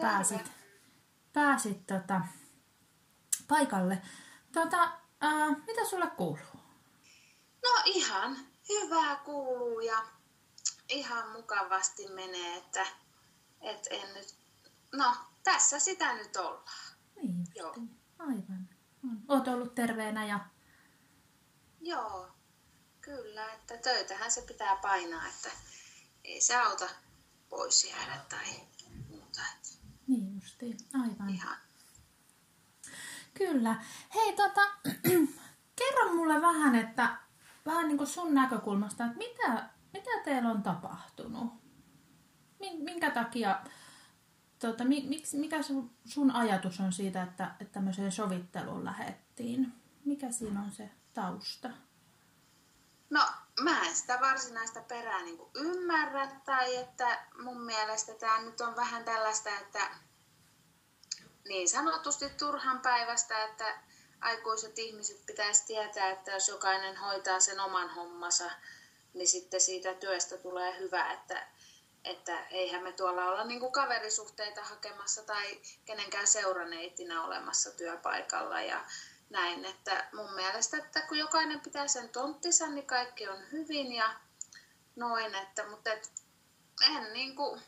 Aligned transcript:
pääsit, 0.00 0.52
pääsit 1.32 1.86
tota, 1.86 2.20
paikalle. 3.48 4.02
Tota, 4.52 4.82
äh, 5.24 5.56
mitä 5.66 5.84
sulle 5.84 6.10
kuuluu? 6.10 6.60
No 7.62 7.70
ihan 7.84 8.36
hyvää 8.68 9.16
kuuluu 9.16 9.80
ja 9.80 10.06
ihan 10.88 11.30
mukavasti 11.32 12.08
menee, 12.08 12.56
että 12.56 12.86
et 13.60 13.86
en 13.90 14.14
nyt, 14.14 14.34
no 14.92 15.16
tässä 15.42 15.78
sitä 15.78 16.14
nyt 16.14 16.36
ollaan. 16.36 16.96
Niin, 17.16 17.46
Joo. 17.54 17.74
aivan. 18.18 18.68
Oot 19.28 19.48
ollut 19.48 19.74
terveenä 19.74 20.26
ja... 20.26 20.40
Joo, 21.80 22.28
kyllä, 23.00 23.52
että 23.52 23.76
töitähän 23.76 24.30
se 24.30 24.42
pitää 24.42 24.76
painaa, 24.76 25.26
että 25.26 25.50
ei 26.24 26.40
se 26.40 26.56
auta 26.56 26.88
pois 27.48 27.84
jäädä 27.84 28.24
tai. 28.28 28.69
Niin 30.10 30.34
justiin, 30.34 30.76
aivan. 30.94 31.30
Ihan. 31.30 31.56
Kyllä. 33.34 33.82
Hei, 34.14 34.36
tota, 34.36 34.60
kerro 35.80 36.14
mulle 36.14 36.42
vähän, 36.42 36.74
että 36.74 37.16
vähän 37.66 37.88
niin 37.88 37.98
kuin 37.98 38.06
sun 38.06 38.34
näkökulmasta, 38.34 39.04
että 39.04 39.18
mitä, 39.18 39.68
mitä 39.92 40.10
teillä 40.24 40.50
on 40.50 40.62
tapahtunut? 40.62 41.52
Minkä 42.60 43.10
takia, 43.10 43.60
tota, 44.58 44.84
miksi, 44.84 45.36
mikä 45.36 45.62
sun, 45.62 45.90
sun 46.04 46.30
ajatus 46.30 46.80
on 46.80 46.92
siitä, 46.92 47.22
että, 47.22 47.54
että 47.60 47.72
tämmöiseen 47.72 48.12
sovitteluun 48.12 48.84
lähettiin? 48.84 49.72
Mikä 50.04 50.30
siinä 50.30 50.62
on 50.62 50.70
se 50.70 50.90
tausta? 51.14 51.70
No, 53.10 53.20
mä 53.62 53.82
en 53.88 53.96
sitä 53.96 54.20
varsinaista 54.20 54.80
perää 54.80 55.22
niin 55.22 55.38
ymmärrä, 55.54 56.28
tai 56.44 56.76
että 56.76 57.26
mun 57.42 57.60
mielestä 57.60 58.14
tämä 58.14 58.40
nyt 58.40 58.60
on 58.60 58.76
vähän 58.76 59.04
tällaista, 59.04 59.50
että 59.58 59.90
niin 61.48 61.68
sanotusti 61.68 62.30
turhan 62.30 62.80
päivästä, 62.80 63.44
että 63.44 63.78
aikuiset 64.20 64.78
ihmiset 64.78 65.26
pitäisi 65.26 65.66
tietää, 65.66 66.10
että 66.10 66.30
jos 66.30 66.48
jokainen 66.48 66.96
hoitaa 66.96 67.40
sen 67.40 67.60
oman 67.60 67.90
hommansa, 67.90 68.50
niin 69.14 69.28
sitten 69.28 69.60
siitä 69.60 69.94
työstä 69.94 70.38
tulee 70.38 70.78
hyvä, 70.78 71.12
että, 71.12 71.46
että 72.04 72.46
eihän 72.46 72.82
me 72.82 72.92
tuolla 72.92 73.24
olla 73.26 73.44
niin 73.44 73.60
kuin 73.60 73.72
kaverisuhteita 73.72 74.64
hakemassa 74.64 75.22
tai 75.22 75.60
kenenkään 75.84 76.26
seuraneitinä 76.26 77.24
olemassa 77.24 77.70
työpaikalla 77.70 78.60
ja 78.60 78.84
näin, 79.30 79.64
että 79.64 80.08
mun 80.12 80.34
mielestä, 80.34 80.76
että 80.76 81.00
kun 81.00 81.18
jokainen 81.18 81.60
pitää 81.60 81.88
sen 81.88 82.08
tonttinsa, 82.08 82.66
niin 82.66 82.86
kaikki 82.86 83.28
on 83.28 83.38
hyvin 83.52 83.92
ja 83.92 84.20
noin, 84.96 85.34
että, 85.34 85.70
mutta 85.70 85.92
et, 85.92 86.12
en 86.90 87.12
niin 87.12 87.36
kuin, 87.36 87.60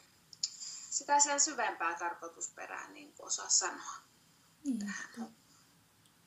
sitä 0.90 1.18
sen 1.18 1.40
syvempää 1.40 1.98
tarkoitusperää 1.98 2.90
niin 2.90 3.12
kuin 3.12 3.26
osaa 3.26 3.48
sanoa. 3.48 3.96
Niin. 4.64 4.92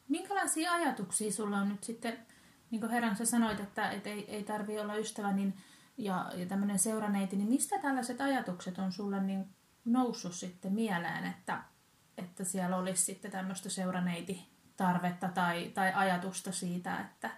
Minkälaisia 0.07 0.71
ajatuksia 0.71 1.31
sulla 1.31 1.57
on 1.57 1.69
nyt 1.69 1.83
sitten, 1.83 2.25
niin 2.71 2.81
kuin 2.81 2.91
Herran 2.91 3.15
sä 3.15 3.25
sanoit, 3.25 3.59
että, 3.59 3.91
että 3.91 4.09
ei, 4.09 4.25
ei 4.31 4.43
tarvi 4.43 4.79
olla 4.79 4.95
ystävä 4.95 5.31
niin, 5.31 5.63
ja, 5.97 6.31
ja 6.35 6.45
tämmöinen 6.45 6.79
seuraneiti, 6.79 7.35
niin 7.35 7.49
mistä 7.49 7.79
tällaiset 7.79 8.21
ajatukset 8.21 8.77
on 8.77 8.91
sulle 8.91 9.21
niin 9.21 9.55
noussut 9.85 10.35
sitten 10.35 10.73
mieleen, 10.73 11.25
että, 11.25 11.63
että 12.17 12.43
siellä 12.43 12.77
olisi 12.77 13.03
sitten 13.03 13.31
tämmöistä 13.31 13.69
seuraneiti 13.69 14.54
tarvetta 14.77 15.27
tai, 15.27 15.71
tai 15.73 15.93
ajatusta 15.93 16.51
siitä, 16.51 16.99
että... 16.99 17.29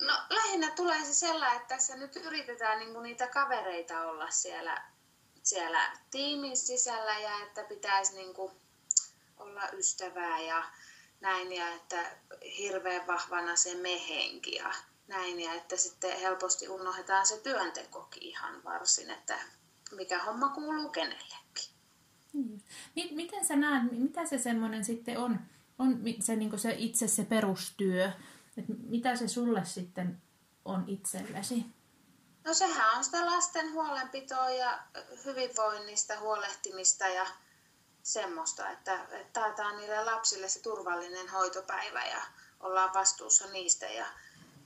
No 0.00 0.12
lähinnä 0.30 0.70
tulee 0.70 1.04
se 1.04 1.14
sellainen, 1.14 1.56
että 1.56 1.74
tässä 1.74 1.96
nyt 1.96 2.16
yritetään 2.16 2.78
niinku 2.78 3.00
niitä 3.00 3.26
kavereita 3.26 4.00
olla 4.00 4.30
siellä, 4.30 4.82
siellä 5.42 5.96
tiimin 6.10 6.56
sisällä 6.56 7.18
ja 7.18 7.42
että 7.42 7.64
pitäisi 7.64 8.14
niinku 8.14 8.52
olla 9.36 9.68
ystävää 9.72 10.40
ja 10.40 10.64
näin 11.20 11.52
ja 11.52 11.68
että 11.68 11.96
hirveän 12.58 13.06
vahvana 13.06 13.56
se 13.56 13.74
mehenki 13.74 14.54
ja 14.54 14.72
näin 15.08 15.40
ja 15.40 15.52
että 15.52 15.76
sitten 15.76 16.20
helposti 16.20 16.68
unohdetaan 16.68 17.26
se 17.26 17.38
työntekokin 17.38 18.22
ihan 18.22 18.64
varsin, 18.64 19.10
että 19.10 19.38
mikä 19.96 20.18
homma 20.18 20.48
kuuluu 20.48 20.88
kenellekin. 20.88 21.72
Niin. 22.32 22.62
Miten 23.10 23.44
sä 23.44 23.56
näet, 23.56 23.92
mitä 23.92 24.26
se 24.26 24.38
semmoinen 24.38 24.84
sitten 24.84 25.18
on, 25.18 25.40
on 25.78 26.00
se, 26.20 26.36
niin 26.36 26.58
se 26.58 26.74
itse 26.78 27.08
se 27.08 27.24
perustyö, 27.24 28.12
että 28.56 28.72
mitä 28.88 29.16
se 29.16 29.28
sulle 29.28 29.64
sitten 29.64 30.22
on 30.64 30.84
itsellesi? 30.86 31.66
No 32.44 32.54
sehän 32.54 32.96
on 32.98 33.04
sitä 33.04 33.26
lasten 33.26 33.72
huolenpitoa 33.72 34.50
ja 34.50 34.82
hyvinvoinnista 35.24 36.20
huolehtimista 36.20 37.08
ja 37.08 37.26
semmoista, 38.02 38.70
että, 38.70 39.02
että 39.02 39.40
taataan 39.40 39.76
niille 39.76 40.04
lapsille 40.04 40.48
se 40.48 40.62
turvallinen 40.62 41.28
hoitopäivä 41.28 42.04
ja 42.06 42.22
ollaan 42.60 42.94
vastuussa 42.94 43.46
niistä 43.46 43.86
ja, 43.86 44.06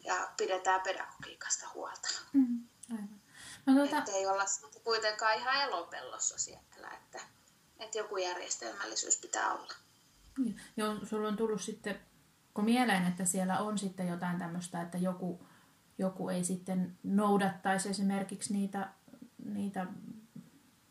ja 0.04 0.28
pidetään 0.36 0.80
pedagogiikasta 0.80 1.66
huolta. 1.74 2.08
Mm, 2.32 2.68
aivan. 2.92 3.20
No, 3.66 3.74
tuota... 3.74 3.98
Että 3.98 4.12
ei 4.12 4.26
olla 4.26 4.44
kuitenkaan 4.84 5.38
ihan 5.38 5.54
elopellossa 5.62 6.38
siellä, 6.38 6.90
että, 6.90 7.20
että 7.78 7.98
joku 7.98 8.16
järjestelmällisyys 8.16 9.16
pitää 9.16 9.54
olla. 9.54 9.74
Niin. 10.38 10.56
Joo, 10.76 10.96
sulla 11.04 11.28
on 11.28 11.36
tullut 11.36 11.60
sitten 11.60 12.00
kun 12.54 12.64
mieleen, 12.64 13.06
että 13.06 13.24
siellä 13.24 13.58
on 13.58 13.78
sitten 13.78 14.08
jotain 14.08 14.38
tämmöistä, 14.38 14.82
että 14.82 14.98
joku, 14.98 15.46
joku 15.98 16.28
ei 16.28 16.44
sitten 16.44 16.98
noudattaisi 17.02 17.88
esimerkiksi 17.88 18.52
niitä, 18.52 18.88
niitä 19.44 19.86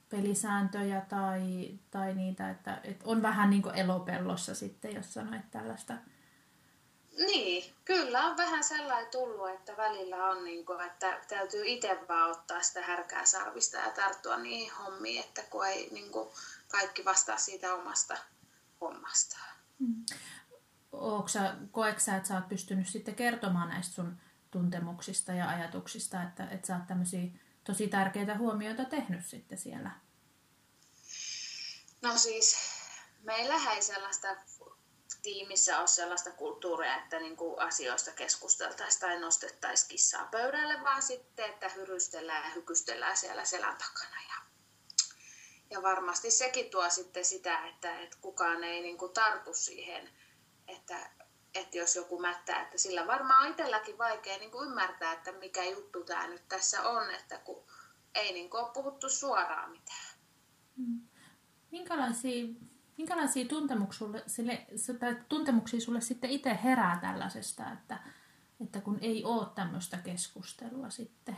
pelisääntöjä 0.10 1.02
tai, 1.02 1.70
tai 1.92 2.14
niitä, 2.14 2.50
että, 2.50 2.82
että 2.84 3.06
on 3.08 3.22
vähän 3.22 3.50
niin 3.50 3.62
kuin 3.62 3.76
elopellossa 3.76 4.56
sitten, 4.56 4.96
jos 4.96 5.14
sanoit 5.14 5.52
tällaista. 5.52 5.94
Niin, 7.18 7.74
kyllä 7.86 8.26
on 8.26 8.38
vähän 8.38 8.64
sellainen 8.64 9.12
tullut, 9.12 9.50
että 9.50 9.78
välillä 9.78 10.26
on 10.26 10.44
niin 10.44 10.66
kuin, 10.66 10.82
että 10.82 11.20
täytyy 11.28 11.66
itse 11.66 12.00
vaan 12.10 12.32
ottaa 12.32 12.62
sitä 12.62 12.82
härkää 12.82 13.26
sarvista 13.26 13.78
ja 13.78 13.92
tarttua 13.92 14.38
niihin 14.38 14.72
hommiin, 14.74 15.24
että 15.24 15.42
kun 15.50 15.68
ei 15.68 15.90
niin 15.92 16.12
kuin, 16.12 16.30
kaikki 16.68 17.06
vastaa 17.06 17.38
siitä 17.38 17.74
omasta 17.74 18.18
hommastaan. 18.82 19.56
Mm. 19.80 20.06
Sä, 21.28 21.56
koetko 21.72 22.00
sä, 22.00 22.16
että 22.16 22.28
sä 22.28 22.36
oot 22.36 22.50
pystynyt 22.50 22.88
sitten 22.88 23.16
kertomaan 23.16 23.70
näistä 23.70 23.94
sun 23.94 24.18
tuntemuksista 24.52 25.32
ja 25.32 25.50
ajatuksista, 25.50 26.24
että, 26.24 26.48
että 26.50 26.68
sä 26.68 26.76
oot 26.76 26.88
tämmöisiä 26.88 27.32
tosi 27.64 27.88
tärkeitä 27.88 28.38
huomioita 28.38 28.86
tehnyt 28.86 29.26
sitten 29.26 29.58
siellä? 29.58 29.92
No 32.02 32.18
siis, 32.18 32.58
meillä 33.24 33.56
ei 33.72 33.82
sellaista 33.82 34.28
tiimissä 35.22 35.80
ole 35.80 35.88
sellaista 35.88 36.32
kulttuuria, 36.32 36.96
että 36.96 37.20
niin 37.20 37.38
kuin 37.38 37.60
asioista 37.60 38.12
keskusteltaisiin 38.12 39.02
tai 39.02 39.20
nostettaisiin 39.20 39.90
kissaa 39.90 40.28
pöydälle, 40.32 40.84
vaan 40.84 41.02
sitten, 41.02 41.46
että 41.50 41.70
hyrystellään 41.70 42.44
ja 42.44 42.54
hykystellään 42.54 43.18
siellä 43.18 43.46
selän 43.46 43.78
takana. 43.78 44.15
Ja, 45.76 45.82
varmasti 45.82 46.32
sekin 46.32 46.70
tuo 46.70 46.90
sitten 46.90 47.26
sitä, 47.26 47.68
että, 47.68 48.00
että 48.00 48.18
kukaan 48.22 48.64
ei 48.64 48.82
niin 48.82 48.98
kuin 48.98 49.14
tartu 49.14 49.54
siihen, 49.54 50.10
että, 50.68 51.10
että 51.56 51.78
jos 51.78 51.96
joku 51.96 52.20
mättää, 52.20 52.62
että 52.62 52.78
sillä 52.78 53.08
varmaan 53.08 53.50
itselläkin 53.50 53.98
vaikea 53.98 54.38
niin 54.38 54.52
kuin 54.52 54.70
ymmärtää, 54.70 55.14
että 55.14 55.32
mikä 55.32 55.64
juttu 55.64 56.04
tämä 56.04 56.28
nyt 56.28 56.48
tässä 56.48 56.82
on, 56.90 57.12
että 57.12 57.38
kun 57.38 57.64
ei 58.16 58.34
niin 58.34 58.50
kuin 58.50 58.64
ole 58.64 58.72
puhuttu 58.74 59.10
suoraan 59.10 59.72
mitään. 59.72 60.16
Mm. 60.76 61.02
Minkälaisia, 61.72 62.46
minkälaisia 62.98 63.46
tuntemuksia, 63.46 64.08
sille, 64.28 64.66
tai 65.00 65.16
tuntemuksia 65.30 65.82
sulle 65.82 66.02
sitten 66.02 66.30
itse 66.30 66.60
herää 66.64 67.00
tällaisesta, 67.02 67.72
että, 67.72 68.00
että 68.62 68.82
kun 68.82 69.00
ei 69.02 69.24
ole 69.24 69.48
tämmöistä 69.56 69.98
keskustelua 69.98 70.90
sitten? 70.90 71.38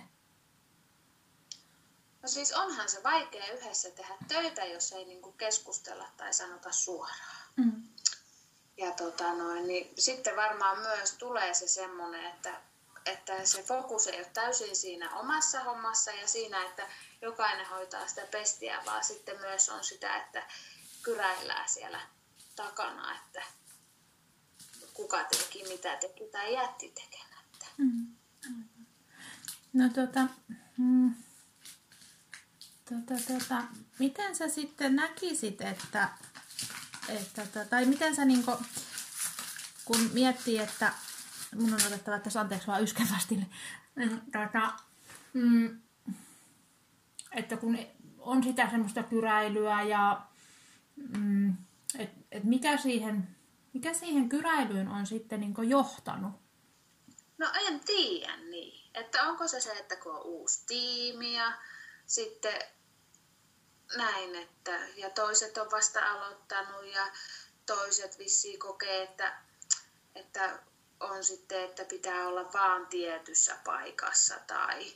No 2.27 2.31
siis 2.31 2.53
onhan 2.53 2.89
se 2.89 3.03
vaikea 3.03 3.53
yhdessä 3.53 3.91
tehdä 3.91 4.13
töitä, 4.27 4.65
jos 4.65 4.91
ei 4.91 5.05
niin 5.05 5.21
kuin 5.21 5.37
keskustella 5.37 6.07
tai 6.17 6.33
sanota 6.33 6.71
suoraan. 6.71 7.37
Mm. 7.55 7.87
Ja 8.77 8.91
tota 8.91 9.33
noin, 9.33 9.67
niin 9.67 9.93
sitten 9.97 10.35
varmaan 10.35 10.79
myös 10.79 11.13
tulee 11.13 11.53
se 11.53 11.67
semmoinen, 11.67 12.25
että, 12.25 12.61
että 13.05 13.45
se 13.45 13.63
fokus 13.63 14.07
ei 14.07 14.17
ole 14.17 14.29
täysin 14.33 14.75
siinä 14.75 15.15
omassa 15.15 15.63
hommassa 15.63 16.11
ja 16.11 16.27
siinä, 16.27 16.65
että 16.65 16.87
jokainen 17.21 17.65
hoitaa 17.65 18.07
sitä 18.07 18.25
pestiä, 18.31 18.81
vaan 18.85 19.03
sitten 19.03 19.39
myös 19.39 19.69
on 19.69 19.83
sitä, 19.83 20.17
että 20.17 20.43
kyräillään 21.01 21.69
siellä 21.69 22.01
takana, 22.55 23.15
että 23.15 23.43
kuka 24.93 25.23
teki, 25.23 25.63
mitä 25.67 25.95
teki 25.95 26.23
tai 26.31 26.53
jätti 26.53 26.89
tekemättä. 26.95 27.65
Mm. 27.77 28.15
No 29.73 29.89
tota, 29.89 30.27
mm, 30.77 31.15
tota, 32.89 33.33
tota, 33.33 33.63
miten 33.99 34.35
sä 34.35 34.49
sitten 34.49 34.95
näkisit, 34.95 35.61
että, 35.61 36.09
että 37.09 37.41
tota, 37.45 37.65
tai 37.69 37.85
miten 37.85 38.15
sä 38.15 38.25
niinku, 38.25 38.51
kun 39.85 40.09
miettii, 40.13 40.57
että 40.57 40.93
mun 41.55 41.73
on 41.73 41.79
otettava 41.87 42.19
tässä 42.19 42.39
anteeksi 42.39 42.67
vaan 42.67 42.83
yskävästi, 42.83 43.39
tota, 44.31 44.73
mm, 45.33 45.81
että 47.31 47.57
kun 47.57 47.77
on 48.19 48.43
sitä 48.43 48.69
semmoista 48.69 49.03
kyräilyä 49.03 49.81
ja 49.81 50.21
mm, 50.95 51.49
et, 51.97 52.09
et 52.31 52.43
mikä, 52.43 52.77
siihen, 52.77 53.27
mikä 53.73 53.93
siihen 53.93 54.29
kyräilyyn 54.29 54.87
on 54.87 55.05
sitten 55.05 55.39
niin 55.39 55.69
johtanut? 55.69 56.33
No 57.37 57.47
en 57.67 57.79
tiedä 57.79 58.37
niin. 58.37 58.89
Että 58.93 59.23
onko 59.23 59.47
se 59.47 59.61
se, 59.61 59.71
että 59.71 59.95
kun 59.95 60.15
on 60.15 60.23
uusi 60.23 60.63
tiimi 60.67 61.35
ja 61.35 61.53
sitten 62.07 62.61
näin, 63.95 64.35
että 64.35 64.79
ja 64.95 65.09
toiset 65.09 65.57
on 65.57 65.71
vasta 65.71 66.11
aloittanut 66.11 66.85
ja 66.85 67.07
toiset 67.65 68.17
vissiin 68.17 68.59
kokee, 68.59 69.03
että, 69.03 69.41
että 70.15 70.59
on 70.99 71.23
sitten, 71.23 71.63
että 71.63 71.85
pitää 71.85 72.27
olla 72.27 72.53
vaan 72.53 72.87
tietyssä 72.87 73.57
paikassa 73.63 74.35
tai 74.47 74.93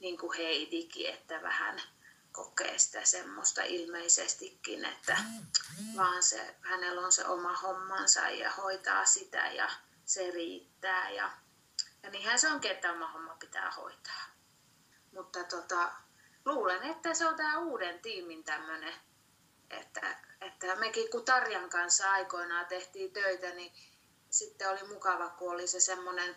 niin 0.00 0.18
kuin 0.18 0.38
Heidikin, 0.38 1.14
että 1.14 1.42
vähän 1.42 1.82
kokee 2.32 2.78
sitä 2.78 3.04
semmoista 3.04 3.62
ilmeisestikin, 3.62 4.84
että 4.84 5.16
vaan 5.96 6.22
se, 6.22 6.54
hänellä 6.60 7.00
on 7.00 7.12
se 7.12 7.26
oma 7.26 7.56
hommansa 7.56 8.28
ja 8.30 8.50
hoitaa 8.50 9.04
sitä 9.04 9.46
ja 9.46 9.70
se 10.04 10.30
riittää 10.30 11.10
ja, 11.10 11.30
ja 12.02 12.10
niinhän 12.10 12.38
se 12.38 12.48
onkin, 12.48 12.70
että 12.70 12.92
oma 12.92 13.12
homma 13.12 13.34
pitää 13.34 13.70
hoitaa. 13.70 14.24
Mutta 15.12 15.44
tota, 15.44 15.92
luulen, 16.44 16.82
että 16.82 17.14
se 17.14 17.26
on 17.26 17.36
tämä 17.36 17.58
uuden 17.58 17.98
tiimin 18.00 18.44
tämmöinen, 18.44 18.94
että, 19.70 20.16
että 20.40 20.76
mekin 20.76 21.10
kun 21.10 21.24
Tarjan 21.24 21.70
kanssa 21.70 22.12
aikoinaan 22.12 22.66
tehtiin 22.66 23.12
töitä, 23.12 23.50
niin 23.50 23.72
sitten 24.30 24.70
oli 24.70 24.88
mukava, 24.88 25.28
kun 25.28 25.52
oli 25.52 25.66
se 25.66 25.80
semmoinen 25.80 26.36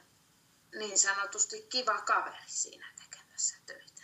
niin 0.79 0.99
sanotusti 0.99 1.61
kiva 1.69 2.01
kaveri 2.01 2.37
siinä 2.45 2.87
tekemässä 2.95 3.57
töitä. 3.65 4.03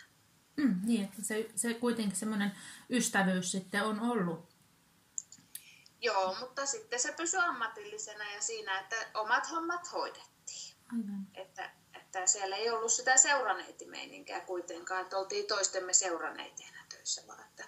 Mm, 0.56 0.80
niin, 0.84 1.04
että 1.04 1.22
se, 1.22 1.50
se 1.56 1.74
kuitenkin 1.74 2.16
semmoinen 2.16 2.52
ystävyys 2.90 3.52
sitten 3.52 3.82
on 3.82 4.00
ollut. 4.00 4.52
Joo, 6.00 6.36
mutta 6.40 6.66
sitten 6.66 7.00
se 7.00 7.12
pysyi 7.12 7.40
ammatillisena 7.40 8.32
ja 8.32 8.40
siinä, 8.42 8.80
että 8.80 8.96
omat 9.14 9.50
hommat 9.50 9.92
hoidettiin. 9.92 10.31
Että 12.22 12.32
siellä 12.32 12.56
ei 12.56 12.70
ollut 12.70 12.92
sitä 12.92 13.16
seuraneitimeininkää 13.16 14.40
kuitenkaan, 14.40 15.00
että 15.02 15.16
oltiin 15.16 15.46
toistemme 15.46 15.92
seuraneiteinä 15.92 16.84
töissä, 16.88 17.22
vaan 17.26 17.40
että 17.40 17.64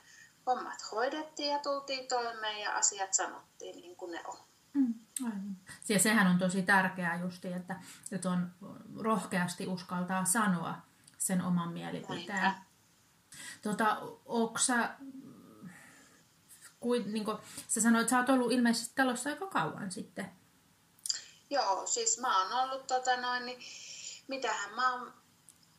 hommat 0.46 0.92
hoidettiin 0.92 1.52
ja 1.52 1.58
tultiin 1.58 2.08
toimeen 2.08 2.60
ja 2.60 2.76
asiat 2.76 3.14
sanottiin 3.14 3.80
niin 3.80 3.96
kuin 3.96 4.12
ne 4.12 4.22
on. 4.26 4.38
Mm, 4.72 4.94
aivan. 5.24 5.56
Ja 5.88 5.98
sehän 5.98 6.26
on 6.26 6.38
tosi 6.38 6.62
tärkeää 6.62 7.20
justi, 7.20 7.52
että, 7.52 7.80
että 8.12 8.30
on 8.30 8.54
rohkeasti 9.00 9.66
uskaltaa 9.66 10.24
sanoa 10.24 10.74
sen 11.18 11.42
oman 11.42 11.72
mielipiteen. 11.72 12.26
Näinpä. 12.28 12.60
Tota, 13.62 13.96
sä, 14.60 14.94
kuin, 16.80 17.12
niin 17.12 17.24
kuin, 17.24 17.38
sä 17.68 17.80
sanoit, 17.80 18.02
että 18.02 18.10
sä 18.10 18.18
oot 18.18 18.28
ollut 18.28 18.52
ilmeisesti 18.52 18.92
talossa 18.94 19.30
aika 19.30 19.46
kauan 19.46 19.92
sitten. 19.92 20.30
Joo, 21.50 21.86
siis 21.86 22.20
mä 22.20 22.38
oon 22.38 22.52
ollut 22.52 22.86
tota 22.86 23.16
noin, 23.16 23.46
niin 23.46 23.58
mitähän 24.28 24.74
mä 24.74 24.92
oon 24.92 25.14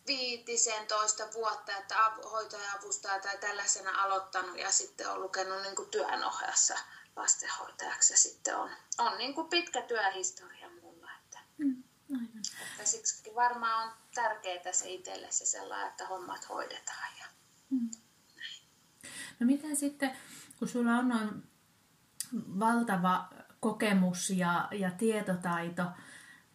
viitisen 0.07 0.87
toista 0.87 1.23
vuotta, 1.33 1.77
että 1.77 1.95
hoitaja-avustaja 2.31 3.19
tai 3.19 3.37
tällaisena 3.37 4.03
aloittanut 4.03 4.57
ja 4.57 4.71
sitten 4.71 5.09
on 5.09 5.21
lukenut 5.21 5.61
niin 5.61 5.75
kuin 5.75 5.89
työn 5.89 6.23
ohjassa 6.23 6.75
lastenhoitajaksi 7.15 8.13
ja 8.13 8.17
sitten 8.17 8.57
on, 8.57 8.69
on 8.97 9.17
niin 9.17 9.33
kuin 9.33 9.47
pitkä 9.47 9.81
työhistoria 9.81 10.69
mulla. 10.81 11.11
Että, 11.23 11.39
mm, 11.57 11.83
aivan. 12.13 12.41
että 12.71 12.85
siksi 12.85 13.35
varmaan 13.35 13.87
on 13.87 13.93
tärkeää 14.15 14.71
se 14.71 14.89
itselle 14.89 15.31
se 15.31 15.45
sellainen, 15.45 15.87
että 15.87 16.07
hommat 16.07 16.49
hoidetaan. 16.49 17.17
Ja, 17.19 17.25
mm. 17.69 17.89
No 19.39 19.45
miten 19.45 19.75
sitten, 19.75 20.17
kun 20.59 20.67
sulla 20.67 20.91
on 20.91 21.09
noin 21.09 21.43
valtava 22.59 23.29
kokemus 23.59 24.29
ja, 24.29 24.67
ja 24.71 24.91
tietotaito, 24.91 25.83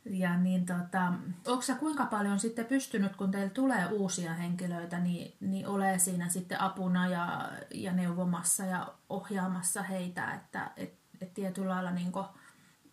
ja 0.05 0.37
niin 0.37 0.67
tota, 0.67 1.13
onko 1.47 1.63
sä 1.63 1.75
kuinka 1.75 2.07
paljon 2.07 2.41
sitten 2.41 2.67
pystynyt, 2.67 3.17
kun 3.17 3.31
teillä 3.31 3.51
tulee 3.51 3.87
uusia 3.87 4.35
henkilöitä, 4.35 4.99
niin, 4.99 5.37
niin 5.41 5.67
ole 5.67 5.99
siinä 5.99 6.29
sitten 6.29 6.61
apuna 6.61 7.09
ja, 7.09 7.53
ja 7.75 7.93
neuvomassa 7.93 8.65
ja 8.65 8.95
ohjaamassa 9.09 9.83
heitä, 9.83 10.35
että 10.35 10.71
et, 10.77 10.95
et 11.21 11.35
tietyllä 11.35 11.71
lailla 11.71 11.91
niin 11.91 12.13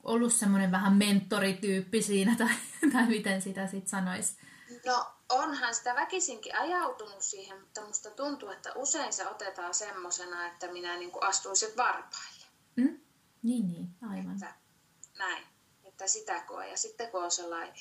ollut 0.04 0.33
semmoinen 0.33 0.71
vähän 0.71 0.94
mentorityyppi 0.94 2.01
siinä, 2.01 2.36
tai, 2.38 2.50
tai 2.94 3.07
miten 3.07 3.42
sitä 3.42 3.68
sitten 3.68 3.89
sanoisi? 3.89 4.38
No 4.86 5.12
onhan 5.30 5.75
sitä 5.75 5.95
väkisinkin 5.95 6.60
ajautunut 6.60 7.21
siihen, 7.21 7.60
mutta 7.60 7.86
musta 7.86 8.10
tuntuu, 8.10 8.50
että 8.50 8.74
usein 8.75 9.13
se 9.13 9.27
otetaan 9.27 9.74
semmosena, 9.74 10.48
että 10.48 10.71
minä 10.71 10.98
niin 10.98 11.12
kuin 11.12 11.24
astuisin 11.24 11.77
varpaille. 11.77 12.45
Mm? 12.75 13.00
Niin, 13.44 13.68
niin, 13.68 13.89
aivan. 14.01 14.33
Että, 14.33 14.53
näin 15.18 15.44
että 15.98 16.08
sitä 16.08 16.44
koe. 16.48 16.68
Ja 16.68 16.78
sitten 16.78 17.12
kun 17.12 17.24
on 17.24 17.32
sellainen 17.32 17.74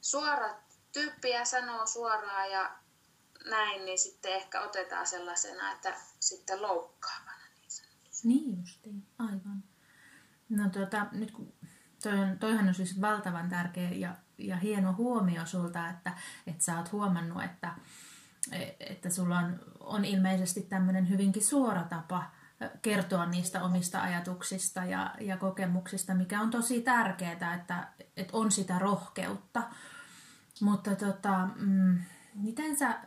suora 0.00 0.54
tyyppi 0.92 1.30
ja 1.30 1.44
sanoo 1.44 1.86
suoraan 1.86 2.50
ja 2.50 2.70
näin, 3.50 3.84
niin 3.84 3.98
sitten 3.98 4.32
ehkä 4.32 4.60
otetaan 4.60 5.06
sellaisena, 5.06 5.72
että 5.72 5.94
sitten 6.20 6.62
loukkaavana 6.62 7.46
niin 7.60 7.70
sanotusti. 7.70 8.28
Niin 8.28 8.60
justiin, 8.60 9.06
aivan. 9.18 9.64
No 10.48 10.70
tuota, 10.70 11.06
nyt 11.12 11.30
kun 11.30 11.52
toi 12.02 12.18
on, 12.18 12.38
toihan 12.38 12.68
on 12.68 12.74
siis 12.74 13.00
valtavan 13.00 13.48
tärkeä 13.48 13.90
ja, 13.90 14.14
ja 14.38 14.56
hieno 14.56 14.92
huomio 14.92 15.46
sulta, 15.46 15.88
että, 15.88 16.12
että 16.46 16.64
sä 16.64 16.76
oot 16.76 16.92
huomannut, 16.92 17.42
että, 17.42 17.74
että 18.80 19.10
sulla 19.10 19.38
on, 19.38 19.58
on 19.80 20.04
ilmeisesti 20.04 20.62
tämmöinen 20.62 21.08
hyvinkin 21.08 21.44
suora 21.44 21.82
tapa 21.82 22.39
kertoa 22.82 23.26
niistä 23.26 23.62
omista 23.62 24.02
ajatuksista 24.02 24.84
ja, 24.84 25.14
ja 25.20 25.36
kokemuksista, 25.36 26.14
mikä 26.14 26.40
on 26.40 26.50
tosi 26.50 26.80
tärkeää, 26.80 27.54
että, 27.54 27.88
että 28.16 28.36
on 28.36 28.52
sitä 28.52 28.78
rohkeutta. 28.78 29.62
Mutta 30.60 30.96
tota, 30.96 31.48
mm, 31.56 31.98
miten 32.34 32.76
sä, 32.76 32.98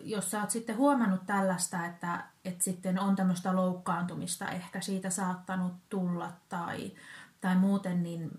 jos 0.00 0.30
sä 0.30 0.40
oot 0.40 0.50
sitten 0.50 0.76
huomannut 0.76 1.26
tällaista, 1.26 1.86
että, 1.86 2.24
että 2.44 2.64
sitten 2.64 3.00
on 3.00 3.16
tämmöistä 3.16 3.56
loukkaantumista 3.56 4.48
ehkä 4.48 4.80
siitä 4.80 5.10
saattanut 5.10 5.72
tulla 5.88 6.32
tai, 6.48 6.92
tai 7.40 7.56
muuten, 7.56 8.02
niin, 8.02 8.30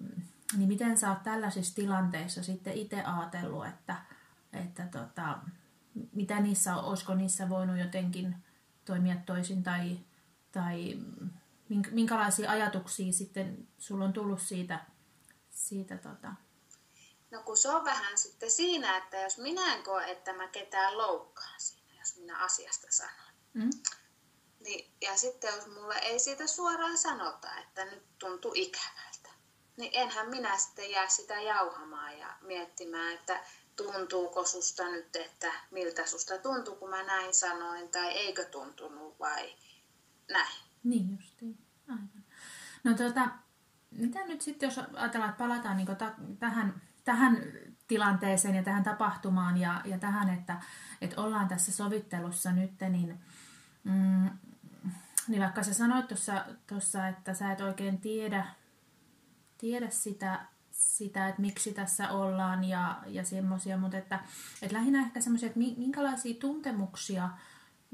niin 0.58 0.68
miten 0.68 0.98
sä 0.98 1.10
oot 1.10 1.24
tällaisissa 1.24 1.76
tilanteissa 1.76 2.44
sitten 2.44 2.74
itse 2.74 3.04
ajatellut, 3.04 3.66
että, 3.66 3.96
että 4.54 4.88
tota, 4.88 5.38
mitä 6.14 6.40
niissä, 6.40 6.76
olisiko 6.76 7.16
niissä 7.16 7.50
voinut 7.50 7.78
jotenkin 7.78 8.36
toimia 8.86 9.16
toisin 9.26 9.64
tai 9.64 10.00
tai 10.56 10.98
minkälaisia 11.92 12.52
ajatuksia 12.52 13.14
sitten 13.14 13.68
sulla 13.78 14.06
on 14.06 14.14
tullut 14.14 14.42
siitä, 14.42 14.86
siitä 15.50 15.98
tota... 15.98 16.34
No 17.32 17.44
kun 17.44 17.58
se 17.58 17.70
on 17.70 17.86
vähän 17.86 18.18
sitten 18.18 18.52
siinä, 18.52 18.98
että 18.98 19.18
jos 19.18 19.38
minä 19.38 19.74
en 19.74 19.84
koe, 19.84 20.12
että 20.12 20.34
mä 20.34 20.48
ketään 20.48 20.98
loukkaan 20.98 21.60
siinä, 21.62 22.00
jos 22.00 22.18
minä 22.18 22.38
asiasta 22.38 22.88
sanon. 22.90 23.34
Mm. 23.54 23.70
Niin, 24.60 24.92
ja 25.02 25.18
sitten 25.18 25.56
jos 25.56 25.68
mulle 25.68 25.96
ei 25.96 26.20
siitä 26.20 26.48
suoraan 26.48 26.98
sanota, 26.98 27.58
että 27.58 27.86
nyt 27.86 28.04
tuntuu 28.20 28.52
ikävältä, 28.56 29.30
niin 29.78 29.92
enhän 29.94 30.30
minä 30.30 30.58
sitten 30.58 30.92
jää 30.92 31.10
sitä 31.10 31.42
jauhamaan 31.42 32.20
ja 32.20 32.38
miettimään, 32.42 33.14
että 33.14 33.44
tuntuuko 33.76 34.46
susta 34.46 34.90
nyt, 34.90 35.16
että 35.16 35.54
miltä 35.72 36.06
susta 36.06 36.38
tuntuu, 36.38 36.76
kun 36.76 36.90
mä 36.90 37.04
näin 37.04 37.34
sanoin, 37.34 37.90
tai 37.90 38.08
eikö 38.08 38.46
tuntunut 38.46 39.20
vai 39.20 39.56
näin. 40.32 40.66
Niin 40.84 41.12
justiin, 41.12 41.58
aivan. 41.88 42.10
No 42.84 42.94
tota, 42.94 43.30
mitä 43.92 44.20
nyt 44.26 44.42
sitten, 44.42 44.68
jos 44.68 44.78
ajatellaan, 44.78 45.30
että 45.30 45.44
palataan 45.44 45.78
niin 45.78 45.98
ta- 45.98 46.16
tähän, 46.40 46.82
tähän 47.04 47.38
tilanteeseen 47.88 48.56
ja 48.56 48.64
tähän 48.64 48.84
tapahtumaan 48.84 49.58
ja, 49.58 49.82
ja 49.86 50.00
tähän, 50.00 50.30
että, 50.30 50.62
että 51.02 51.22
ollaan 51.22 51.48
tässä 51.48 51.72
sovittelussa 51.72 52.52
nyt, 52.52 52.72
niin, 52.90 53.20
mm, 53.84 54.30
niin 55.28 55.42
vaikka 55.42 55.64
sä 55.64 55.74
sanoit 55.74 56.06
tuossa, 56.68 57.08
että 57.08 57.34
sä 57.34 57.52
et 57.52 57.62
oikein 57.62 58.02
tiedä, 58.02 58.46
tiedä 59.58 59.90
sitä, 59.90 60.46
sitä, 60.72 61.28
että 61.28 61.42
miksi 61.42 61.74
tässä 61.74 62.10
ollaan 62.10 62.64
ja, 62.64 63.02
ja 63.08 63.24
semmoisia, 63.24 63.78
mutta 63.78 63.98
että, 63.98 64.20
että 64.62 64.78
lähinnä 64.78 65.00
ehkä 65.00 65.22
semmoisia, 65.22 65.48
että 65.48 65.60
minkälaisia 65.60 66.40
tuntemuksia– 66.40 67.30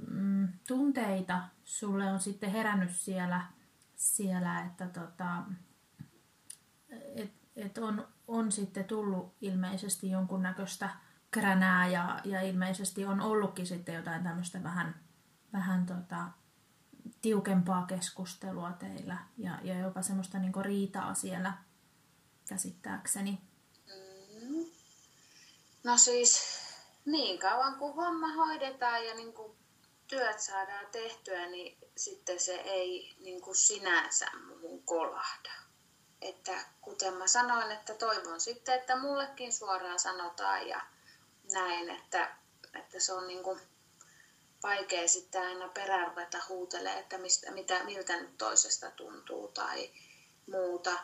mm, 0.07 0.47
tunteita 0.67 1.41
sulle 1.63 2.11
on 2.11 2.19
sitten 2.19 2.51
herännyt 2.51 2.91
siellä, 2.95 3.45
siellä 3.95 4.65
että 4.65 4.87
tota, 4.87 5.43
et, 7.15 7.31
et 7.55 7.77
on, 7.77 8.07
on 8.27 8.51
sitten 8.51 8.85
tullut 8.85 9.35
ilmeisesti 9.41 10.09
jonkunnäköistä 10.09 10.89
kränää 11.31 11.87
ja, 11.87 12.19
ja 12.23 12.41
ilmeisesti 12.41 13.05
on 13.05 13.21
ollutkin 13.21 13.67
sitten 13.67 13.95
jotain 13.95 14.23
tämmöistä 14.23 14.63
vähän, 14.63 14.95
vähän 15.53 15.85
tota, 15.85 16.27
tiukempaa 17.21 17.85
keskustelua 17.85 18.71
teillä 18.71 19.17
ja, 19.37 19.59
ja 19.63 19.79
jopa 19.79 20.01
semmoista 20.01 20.39
niin 20.39 20.53
riitaa 20.61 21.13
siellä 21.13 21.53
käsittääkseni. 22.49 23.41
Mm. 23.87 24.65
No 25.83 25.97
siis 25.97 26.61
niin 27.05 27.39
kauan 27.39 27.75
kuin 27.75 27.95
homma 27.95 28.33
hoidetaan 28.33 29.05
ja 29.05 29.15
niin 29.15 29.33
kuin 29.33 29.60
työt 30.11 30.39
saadaan 30.39 30.87
tehtyä, 30.91 31.47
niin 31.47 31.77
sitten 31.97 32.39
se 32.39 32.55
ei 32.55 33.15
niin 33.19 33.41
kuin 33.41 33.55
sinänsä 33.55 34.25
muuhun 34.47 34.83
kolahda. 34.83 35.51
Että 36.21 36.65
kuten 36.81 37.13
mä 37.13 37.27
sanoin, 37.27 37.71
että 37.71 37.93
toivon 37.93 38.41
sitten, 38.41 38.75
että 38.75 38.95
mullekin 38.95 39.53
suoraan 39.53 39.99
sanotaan 39.99 40.67
ja 40.67 40.81
näin, 41.53 41.89
että, 41.89 42.35
että 42.79 42.99
se 42.99 43.13
on 43.13 43.27
niin 43.27 43.43
kuin 43.43 43.61
vaikea 44.63 45.07
sitten 45.07 45.41
aina 45.41 45.67
perään 45.67 46.07
ruveta 46.07 46.37
huutelemaan, 46.49 46.99
että 46.99 47.17
mistä, 47.17 47.51
mitä, 47.51 47.83
miltä 47.83 48.21
nyt 48.21 48.37
toisesta 48.37 48.91
tuntuu 48.91 49.47
tai 49.47 49.91
muuta. 50.51 50.99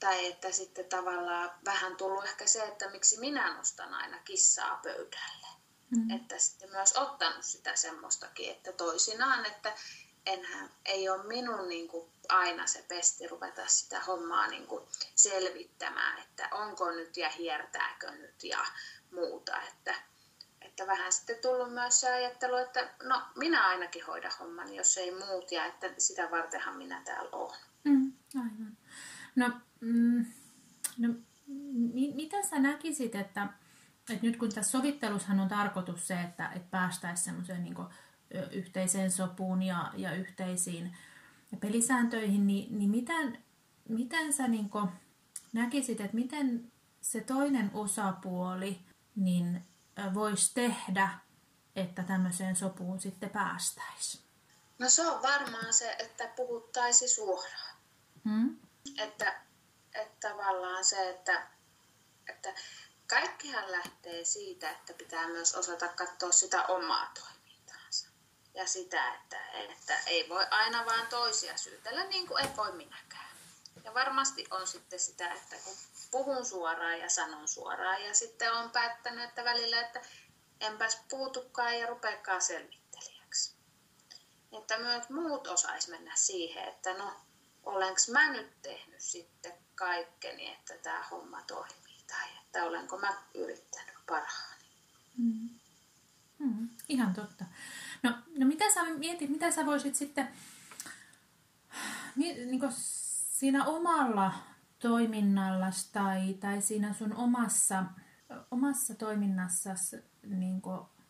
Tai 0.00 0.26
että 0.26 0.52
sitten 0.52 0.88
tavallaan 0.88 1.50
vähän 1.64 1.96
tullut 1.96 2.24
ehkä 2.24 2.46
se, 2.46 2.62
että 2.62 2.90
miksi 2.90 3.20
minä 3.20 3.56
nostan 3.56 3.94
aina 3.94 4.18
kissaa 4.18 4.80
pöydälle. 4.82 5.45
Mm. 5.90 6.10
Että 6.10 6.38
sitten 6.38 6.70
myös 6.70 6.96
ottanut 6.96 7.44
sitä 7.44 7.76
semmoistakin, 7.76 8.50
että 8.50 8.72
toisinaan, 8.72 9.46
että 9.46 9.72
enhän, 10.26 10.70
ei 10.84 11.08
ole 11.08 11.22
minun 11.26 11.68
niin 11.68 11.88
kuin, 11.88 12.10
aina 12.28 12.66
se 12.66 12.84
pesti 12.88 13.28
ruveta 13.28 13.66
sitä 13.66 14.00
hommaa 14.00 14.46
niin 14.46 14.66
kuin, 14.66 14.84
selvittämään, 15.14 16.18
että 16.18 16.48
onko 16.52 16.90
nyt 16.90 17.16
ja 17.16 17.28
hiertääkö 17.30 18.10
nyt 18.10 18.44
ja 18.44 18.66
muuta. 19.10 19.62
Että, 19.62 19.94
että 20.60 20.86
vähän 20.86 21.12
sitten 21.12 21.36
tullut 21.42 21.72
myös 21.72 22.00
se 22.00 22.12
ajattelu, 22.12 22.56
että 22.56 22.94
no 23.02 23.22
minä 23.36 23.68
ainakin 23.68 24.06
hoida 24.06 24.30
homman, 24.40 24.74
jos 24.74 24.96
ei 24.96 25.14
muut 25.14 25.52
ja 25.52 25.66
että 25.66 25.94
sitä 25.98 26.30
vartenhan 26.30 26.76
minä 26.76 27.02
täällä 27.04 27.30
olen. 27.32 27.60
Mm, 27.84 28.12
aivan. 28.34 28.78
No, 29.36 29.50
mm, 29.80 30.26
no 30.98 31.08
mi- 31.94 32.12
mitä 32.14 32.42
sä 32.42 32.58
näkisit, 32.58 33.14
että, 33.14 33.46
että 34.10 34.26
nyt 34.26 34.36
kun 34.36 34.52
tässä 34.52 34.70
sovittelushan 34.70 35.40
on 35.40 35.48
tarkoitus 35.48 36.08
se, 36.08 36.20
että, 36.20 36.48
että 36.48 36.68
päästäisiin 36.70 37.24
semmoiseen 37.24 37.64
niin 37.64 37.76
yhteiseen 38.50 39.10
sopuun 39.10 39.62
ja, 39.62 39.92
ja 39.96 40.14
yhteisiin 40.14 40.96
pelisääntöihin, 41.60 42.46
niin, 42.46 42.78
niin 42.78 42.90
miten, 42.90 43.44
miten 43.88 44.32
sä 44.32 44.48
niin 44.48 44.70
näkisit, 45.52 46.00
että 46.00 46.14
miten 46.14 46.72
se 47.00 47.20
toinen 47.20 47.70
osapuoli 47.74 48.80
niin 49.16 49.64
voisi 50.14 50.54
tehdä, 50.54 51.08
että 51.76 52.02
tämmöiseen 52.02 52.56
sopuun 52.56 53.00
sitten 53.00 53.30
päästäisiin? 53.30 54.24
No 54.78 54.88
se 54.88 55.06
on 55.06 55.22
varmaan 55.22 55.74
se, 55.74 55.96
että 55.98 56.28
puhuttaisi 56.36 57.08
suoraan. 57.08 57.76
Hmm? 58.24 58.56
Että, 58.98 59.40
että 59.94 60.28
tavallaan 60.28 60.84
se, 60.84 61.10
että, 61.10 61.46
että 62.28 62.54
kaikkihan 63.06 63.72
lähtee 63.72 64.24
siitä, 64.24 64.70
että 64.70 64.92
pitää 64.92 65.28
myös 65.28 65.54
osata 65.54 65.88
katsoa 65.88 66.32
sitä 66.32 66.66
omaa 66.66 67.12
toimintaansa. 67.14 68.08
Ja 68.54 68.66
sitä, 68.66 69.14
että, 69.14 69.50
että 69.50 69.98
ei 70.06 70.28
voi 70.28 70.46
aina 70.50 70.86
vaan 70.86 71.06
toisia 71.06 71.56
syytellä 71.56 72.04
niin 72.04 72.28
kuin 72.28 72.44
ei 72.44 72.56
voi 72.56 72.72
minäkään. 72.72 73.36
Ja 73.84 73.94
varmasti 73.94 74.46
on 74.50 74.66
sitten 74.66 75.00
sitä, 75.00 75.32
että 75.32 75.56
kun 75.64 75.76
puhun 76.10 76.46
suoraan 76.46 76.98
ja 76.98 77.10
sanon 77.10 77.48
suoraan 77.48 78.04
ja 78.04 78.14
sitten 78.14 78.52
on 78.52 78.70
päättänyt, 78.70 79.24
että 79.24 79.44
välillä, 79.44 79.80
että 79.80 80.00
enpäs 80.60 80.98
puutukaan 81.10 81.78
ja 81.78 81.86
rupeakaan 81.86 82.42
selvittelijäksi. 82.42 83.54
Että 84.52 84.78
myös 84.78 85.08
muut 85.08 85.46
osais 85.46 85.88
mennä 85.88 86.16
siihen, 86.16 86.68
että 86.68 86.94
no 86.94 87.12
olenko 87.62 88.00
mä 88.12 88.30
nyt 88.30 88.62
tehnyt 88.62 89.00
sitten 89.00 89.52
kaikkeni, 89.74 90.52
että 90.52 90.78
tämä 90.78 91.02
homma 91.10 91.42
toimii 91.42 92.04
tai 92.06 92.28
että 92.56 92.68
olenko 92.68 92.98
mä 92.98 93.14
yrittänyt 93.34 93.94
parhaani. 94.06 94.64
Mm. 95.18 95.48
Mm, 96.38 96.68
ihan 96.88 97.14
totta. 97.14 97.44
No, 98.02 98.10
no 98.38 98.46
mitä 98.46 98.74
sä 98.74 98.84
mietit, 98.84 99.30
mitä 99.30 99.50
sä 99.50 99.66
voisit 99.66 99.94
sitten 99.94 100.28
niin 102.16 102.60
siinä 102.76 103.64
omalla 103.64 104.32
toiminnallasi 104.78 105.92
tai, 105.92 106.34
tai 106.34 106.62
siinä 106.62 106.92
sun 106.92 107.14
omassa, 107.14 107.84
omassa 108.50 108.94
toiminnassa 108.94 109.70
niin 110.26 110.62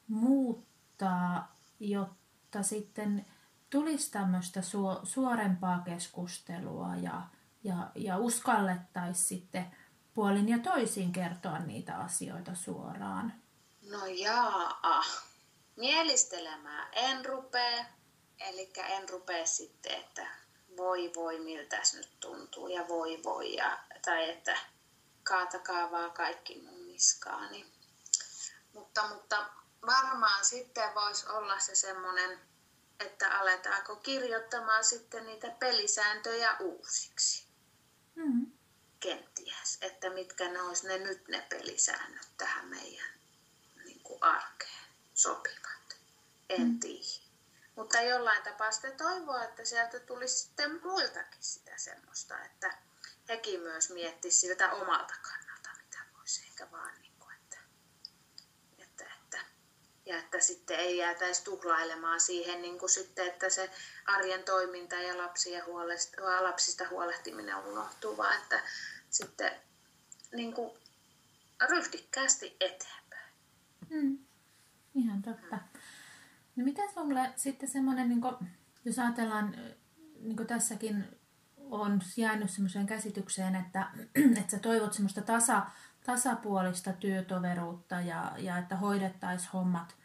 muuttaa, 0.08 1.56
jotta 1.80 2.62
sitten 2.62 3.26
tulisi 3.70 4.10
tämmöistä 4.10 4.62
su, 4.62 4.84
suorempaa 5.02 5.78
keskustelua 5.78 6.96
ja, 6.96 7.22
ja, 7.64 7.90
ja 7.94 8.18
uskallettaisiin 8.18 9.26
sitten 9.26 9.66
puolin 10.16 10.48
ja 10.48 10.58
toisin 10.58 11.12
kertoa 11.12 11.58
niitä 11.58 11.96
asioita 11.96 12.54
suoraan? 12.54 13.32
No 13.82 14.06
jaa, 14.06 15.04
mielistelemään 15.76 16.88
en 16.92 17.24
rupea, 17.24 17.84
eli 18.40 18.72
en 18.76 19.08
rupea 19.08 19.46
sitten, 19.46 19.92
että 19.92 20.26
voi 20.76 21.12
voi 21.14 21.40
miltä 21.40 21.76
nyt 21.94 22.20
tuntuu 22.20 22.68
ja 22.68 22.88
voi 22.88 23.20
voi 23.24 23.54
ja, 23.54 23.78
tai 24.04 24.30
että 24.30 24.58
kaatakaa 25.22 25.90
vaan 25.90 26.12
kaikki 26.12 26.62
mun 26.62 26.86
niskaani. 26.86 27.66
Mutta, 28.72 29.08
mutta 29.08 29.46
varmaan 29.86 30.44
sitten 30.44 30.94
voisi 30.94 31.28
olla 31.28 31.58
se 31.58 31.74
semmoinen 31.74 32.38
että 33.00 33.38
aletaanko 33.38 33.96
kirjoittamaan 33.96 34.84
sitten 34.84 35.26
niitä 35.26 35.50
pelisääntöjä 35.50 36.56
uusiksi. 36.60 37.46
Mm. 38.14 38.55
Kenties, 39.06 39.78
että 39.80 40.10
mitkä 40.10 40.48
ne 40.48 40.62
olisi 40.62 40.86
ne 40.86 40.98
nyt 40.98 41.28
ne 41.28 41.46
pelisäännöt 41.48 42.28
tähän 42.36 42.66
meidän 42.66 43.10
niin 43.84 44.00
kuin 44.00 44.22
arkeen 44.22 44.86
sopivat. 45.14 45.96
En 46.48 46.60
mm. 46.60 46.80
tiedä. 46.80 47.26
Mutta 47.76 48.00
jollain 48.00 48.42
tapaa 48.42 48.72
sitten 48.72 48.96
toivoa, 48.96 49.44
että 49.44 49.64
sieltä 49.64 50.00
tulisi 50.00 50.38
sitten 50.38 50.80
muiltakin 50.82 51.42
sitä 51.42 51.72
semmoista, 51.76 52.44
että 52.44 52.78
hekin 53.28 53.60
myös 53.60 53.90
miettisivät 53.90 54.58
siltä 54.58 54.72
omalta 54.72 55.14
kannalta, 55.22 55.70
mitä 55.84 55.98
voisi 56.18 56.42
ehkä 56.42 56.70
vaan 56.70 56.96
ja 60.06 60.18
että 60.18 60.40
sitten 60.40 60.80
ei 60.80 60.98
jäätäisi 60.98 61.44
tuhlailemaan 61.44 62.20
siihen 62.20 62.62
niin 62.62 62.78
kuin 62.78 62.90
sitten, 62.90 63.26
että 63.26 63.50
se 63.50 63.70
arjen 64.06 64.44
toiminta 64.44 64.94
ja 64.94 65.18
lapsia 65.18 65.64
huolest- 65.64 66.20
lapsista 66.40 66.88
huolehtiminen 66.88 67.56
unohtuu, 67.56 68.16
vaan 68.16 68.36
että 68.36 68.62
sitten 69.10 69.52
niin 70.34 70.52
kuin 70.52 70.70
ryhdikkäästi 71.68 72.56
eteenpäin. 72.60 73.32
Mm. 73.90 74.18
Ihan 74.94 75.22
totta. 75.22 75.58
No 76.56 76.64
mitä 76.64 76.82
sulle 76.94 77.32
sitten 77.36 77.68
semmoinen, 77.68 78.08
niin 78.08 78.20
jos 78.84 78.98
ajatellaan, 78.98 79.56
niin 80.20 80.36
kuin 80.36 80.46
tässäkin 80.46 81.04
on 81.56 82.00
jäänyt 82.16 82.50
semmoiseen 82.50 82.86
käsitykseen, 82.86 83.54
että, 83.54 83.86
että 84.40 84.50
sä 84.50 84.58
toivot 84.58 84.92
semmoista 84.92 85.22
tasa, 85.22 85.66
tasapuolista 86.06 86.92
työtoveruutta 86.92 88.00
ja, 88.00 88.32
ja 88.38 88.58
että 88.58 88.76
hoidettaisiin 88.76 89.50
hommat, 89.52 89.96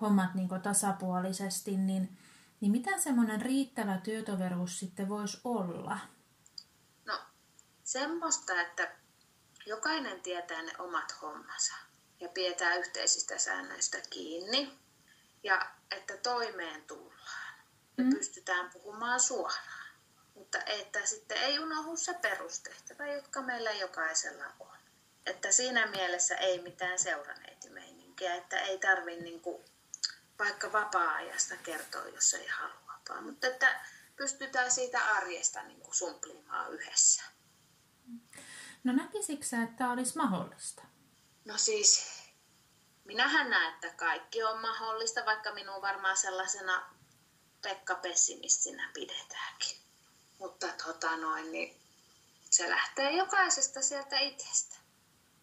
hommat 0.00 0.34
niin 0.34 0.48
tasapuolisesti, 0.62 1.76
niin, 1.76 2.18
niin 2.60 2.72
mitä 2.72 2.98
semmoinen 2.98 3.42
riittävä 3.42 3.98
työtoveruus 3.98 4.78
sitten 4.78 5.08
voisi 5.08 5.40
olla? 5.44 5.98
Semmoista, 7.86 8.60
että 8.60 8.92
jokainen 9.66 10.20
tietää 10.20 10.62
ne 10.62 10.72
omat 10.78 11.22
hommansa 11.22 11.74
ja 12.20 12.28
pidetään 12.28 12.78
yhteisistä 12.78 13.38
säännöistä 13.38 13.98
kiinni 14.10 14.78
ja 15.42 15.70
että 15.90 16.16
toimeen 16.16 16.84
tullaan 16.84 17.54
ja 17.98 18.04
mm. 18.04 18.10
pystytään 18.10 18.70
puhumaan 18.70 19.20
suoraan. 19.20 19.86
Mutta 20.34 20.58
että 20.66 21.06
sitten 21.06 21.38
ei 21.38 21.58
unohdu 21.58 21.96
se 21.96 22.14
perustehtävä, 22.14 23.06
jotka 23.06 23.42
meillä 23.42 23.72
jokaisella 23.72 24.44
on 24.60 24.76
että 25.26 25.52
siinä 25.52 25.86
mielessä 25.86 26.34
ei 26.34 26.62
mitään 26.62 26.98
seuraneetimeininkiä, 26.98 28.34
että 28.34 28.60
ei 28.60 28.78
tarvi 28.78 29.16
niin 29.16 29.40
kuin, 29.40 29.64
vaikka 30.38 30.72
vapaa-ajasta 30.72 31.56
kertoa, 31.56 32.08
jos 32.08 32.34
ei 32.34 32.46
halua, 32.46 33.20
mutta 33.20 33.46
että 33.46 33.80
pystytään 34.16 34.70
siitä 34.70 35.04
arjesta 35.04 35.62
niin 35.62 35.80
kuin 35.80 35.94
sumplimaan 35.94 36.72
yhdessä. 36.72 37.22
No 38.86 38.92
näkisikö 38.92 39.44
sä, 39.44 39.62
että 39.62 39.76
tämä 39.76 39.92
olisi 39.92 40.16
mahdollista? 40.16 40.82
No 41.44 41.58
siis, 41.58 42.22
minähän 43.04 43.50
näen, 43.50 43.74
että 43.74 43.90
kaikki 43.90 44.42
on 44.42 44.60
mahdollista, 44.60 45.24
vaikka 45.24 45.54
minun 45.54 45.82
varmaan 45.82 46.16
sellaisena 46.16 46.94
Pekka-pessimistinä 47.62 48.90
pidetäänkin. 48.94 49.76
Mutta 50.38 50.66
tota 50.84 51.16
noin, 51.16 51.52
niin 51.52 51.80
se 52.50 52.70
lähtee 52.70 53.10
jokaisesta 53.16 53.82
sieltä 53.82 54.18
itsestä. 54.18 54.76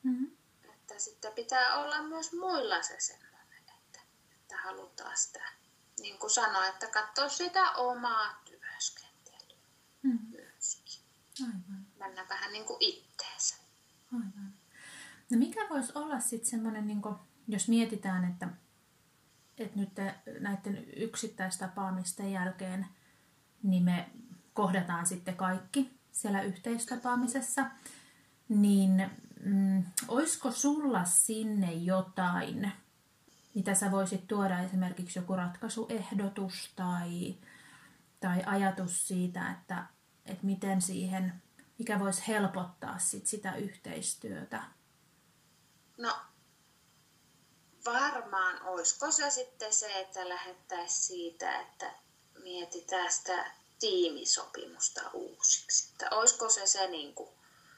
Mm-hmm. 0.03 0.37
Että 0.73 0.99
sitten 0.99 1.33
pitää 1.33 1.77
olla 1.77 2.01
myös 2.01 2.33
muilla 2.33 2.81
se 2.81 2.95
semmoinen, 2.99 3.53
että, 3.57 3.99
että 4.35 4.57
halutaan 4.57 5.17
sitä, 5.17 5.51
niin 5.99 6.19
kuin 6.19 6.31
sanoin, 6.31 6.69
että 6.69 6.87
katsoa 6.87 7.29
sitä 7.29 7.71
omaa 7.71 8.41
työskentelyä 8.45 9.57
mm-hmm. 10.03 10.27
myöskin. 10.31 11.03
Aivan. 11.41 11.87
Mennä 11.95 12.25
vähän 12.29 12.53
niin 12.53 12.65
kuin 12.65 12.77
itteensä. 12.79 13.12
Aivan. 14.13 14.53
No 15.31 15.37
mikä 15.37 15.59
voisi 15.69 15.91
olla 15.95 16.19
sitten 16.19 16.49
semmoinen, 16.49 16.87
niin 16.87 17.01
jos 17.47 17.67
mietitään, 17.67 18.23
että, 18.23 18.47
että 19.57 19.79
nyt 19.79 19.89
näiden 20.39 20.85
yksittäistapaamisten 20.95 22.31
jälkeen 22.31 22.85
niin 23.63 23.83
me 23.83 24.09
kohdataan 24.53 25.05
sitten 25.05 25.35
kaikki 25.35 25.99
siellä 26.11 26.41
yhteistapaamisessa, 26.41 27.65
niin 28.49 29.11
mm, 29.45 29.83
olisiko 30.07 30.51
sulla 30.51 31.05
sinne 31.05 31.73
jotain, 31.73 32.71
mitä 33.55 33.75
sä 33.75 33.91
voisit 33.91 34.27
tuoda 34.27 34.59
esimerkiksi 34.59 35.19
joku 35.19 35.35
ratkaisuehdotus 35.35 36.73
tai, 36.75 37.35
tai 38.19 38.43
ajatus 38.45 39.07
siitä, 39.07 39.51
että, 39.51 39.85
että 40.25 40.45
miten 40.45 40.81
siihen, 40.81 41.33
mikä 41.83 41.99
voisi 41.99 42.27
helpottaa 42.27 42.99
sit 42.99 43.27
sitä 43.27 43.55
yhteistyötä? 43.55 44.63
No 45.97 46.15
varmaan 47.85 48.61
olisiko 48.61 49.11
se 49.11 49.29
sitten 49.29 49.73
se, 49.73 49.99
että 49.99 50.29
lähettäisiin 50.29 51.01
siitä, 51.07 51.61
että 51.61 51.93
mietitään 52.43 53.11
sitä 53.11 53.51
tiimisopimusta 53.79 55.01
uusiksi. 55.13 55.89
Että 55.91 56.15
olisiko 56.15 56.49
se 56.49 56.67
se 56.67 56.87
niin 56.87 57.15
kuin, 57.15 57.29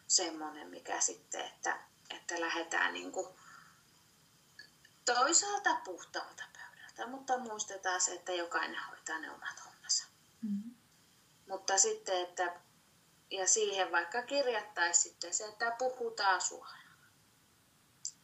semmoinen, 0.08 0.68
mikä 0.68 1.02
sitten, 1.02 1.46
että, 1.46 1.80
että 2.10 2.42
lähdetään 2.42 2.94
niin 2.94 3.12
kuin, 3.12 3.28
toisaalta 5.06 5.76
puhtaalta 5.86 6.44
pöydältä, 6.54 7.08
mutta 7.08 7.38
muistetaan 7.38 8.02
se, 8.02 8.14
että 8.14 8.32
jokainen 8.32 8.84
hoitaa 8.90 9.20
ne 9.20 9.32
omat 9.32 9.66
hommansa. 9.66 10.06
Mm-hmm. 10.42 10.76
Mutta 11.48 11.78
sitten, 11.78 12.22
että 12.22 12.66
ja 13.32 13.48
siihen 13.48 13.92
vaikka 13.92 14.22
kirjattaisiin 14.22 15.04
sitten 15.04 15.34
se, 15.34 15.46
että 15.46 15.76
puhutaan 15.80 16.42
suoraan. 16.42 16.86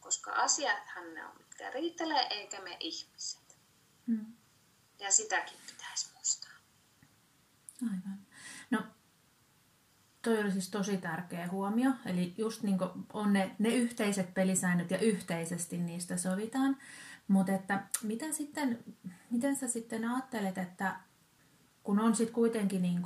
Koska 0.00 0.32
asiathan 0.32 1.14
ne 1.14 1.26
on, 1.26 1.36
mitkä 1.38 1.70
riitelee, 1.70 2.26
eikä 2.30 2.60
me 2.60 2.76
ihmiset. 2.80 3.56
Mm. 4.06 4.26
Ja 4.98 5.12
sitäkin 5.12 5.58
pitäisi 5.66 6.12
muistaa. 6.14 6.50
Aivan. 7.82 8.26
No, 8.70 8.82
toi 10.22 10.40
oli 10.40 10.52
siis 10.52 10.70
tosi 10.70 10.96
tärkeä 10.96 11.48
huomio. 11.48 11.90
Eli 12.06 12.34
just 12.38 12.62
niin 12.62 12.78
on 13.12 13.32
ne, 13.32 13.56
ne 13.58 13.68
yhteiset 13.68 14.34
pelisäännöt 14.34 14.90
ja 14.90 14.98
yhteisesti 14.98 15.78
niistä 15.78 16.16
sovitaan. 16.16 16.76
Mutta 17.28 17.52
että 17.52 17.86
miten, 18.02 18.34
sitten, 18.34 18.84
miten 19.30 19.56
sä 19.56 19.68
sitten 19.68 20.10
ajattelet, 20.10 20.58
että 20.58 21.00
kun 21.82 22.00
on 22.00 22.16
sitten 22.16 22.34
kuitenkin 22.34 22.82
niin 22.82 23.02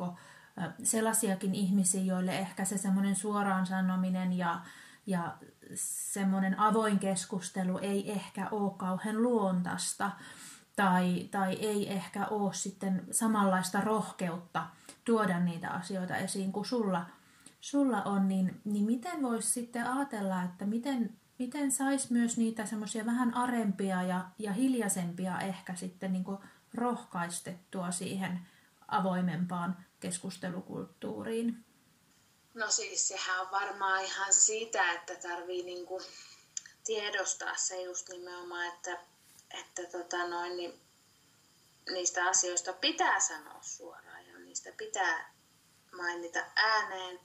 sellaisiakin 0.82 1.54
ihmisiä, 1.54 2.02
joille 2.02 2.38
ehkä 2.38 2.64
se 2.64 2.78
semmoinen 2.78 3.16
suoraan 3.16 3.66
sanominen 3.66 4.32
ja, 4.32 4.60
ja 5.06 5.36
semmoinen 5.74 6.60
avoin 6.60 6.98
keskustelu 6.98 7.78
ei 7.78 8.12
ehkä 8.12 8.48
ole 8.50 8.72
kauhean 8.76 9.22
luontaista, 9.22 10.10
tai, 10.76 11.28
tai 11.30 11.52
ei 11.54 11.92
ehkä 11.92 12.26
ole 12.26 12.54
sitten 12.54 13.04
samanlaista 13.10 13.80
rohkeutta 13.80 14.66
tuoda 15.04 15.40
niitä 15.40 15.70
asioita 15.70 16.16
esiin 16.16 16.52
kuin 16.52 16.66
sulla, 16.66 17.06
sulla 17.60 18.02
on, 18.02 18.28
niin, 18.28 18.60
niin 18.64 18.84
miten 18.84 19.22
voisi 19.22 19.50
sitten 19.50 19.86
ajatella, 19.86 20.42
että 20.42 20.66
miten, 20.66 21.12
miten 21.38 21.72
saisi 21.72 22.12
myös 22.12 22.38
niitä 22.38 22.66
semmoisia 22.66 23.06
vähän 23.06 23.34
arempia 23.34 24.02
ja, 24.02 24.24
ja 24.38 24.52
hiljaisempia 24.52 25.40
ehkä 25.40 25.74
sitten 25.74 26.12
niin 26.12 26.24
rohkaistettua 26.74 27.90
siihen 27.90 28.40
avoimempaan 28.88 29.76
keskustelukulttuuriin? 30.06 31.64
No 32.54 32.70
siis 32.70 33.08
sehän 33.08 33.40
on 33.40 33.50
varmaan 33.50 34.04
ihan 34.04 34.32
siitä, 34.32 34.92
että 34.92 35.14
tarvii 35.14 35.62
niinku 35.62 36.02
tiedostaa 36.84 37.56
se 37.56 37.82
just 37.82 38.08
nimenomaan, 38.08 38.66
että 38.66 38.98
että 39.50 39.82
tota 39.98 40.28
noin, 40.28 40.56
niin 40.56 40.80
niistä 41.90 42.26
asioista 42.26 42.72
pitää 42.72 43.20
sanoa 43.20 43.62
suoraan 43.62 44.26
ja 44.26 44.38
niistä 44.38 44.72
pitää 44.76 45.34
mainita 45.96 46.44
ääneen. 46.56 47.20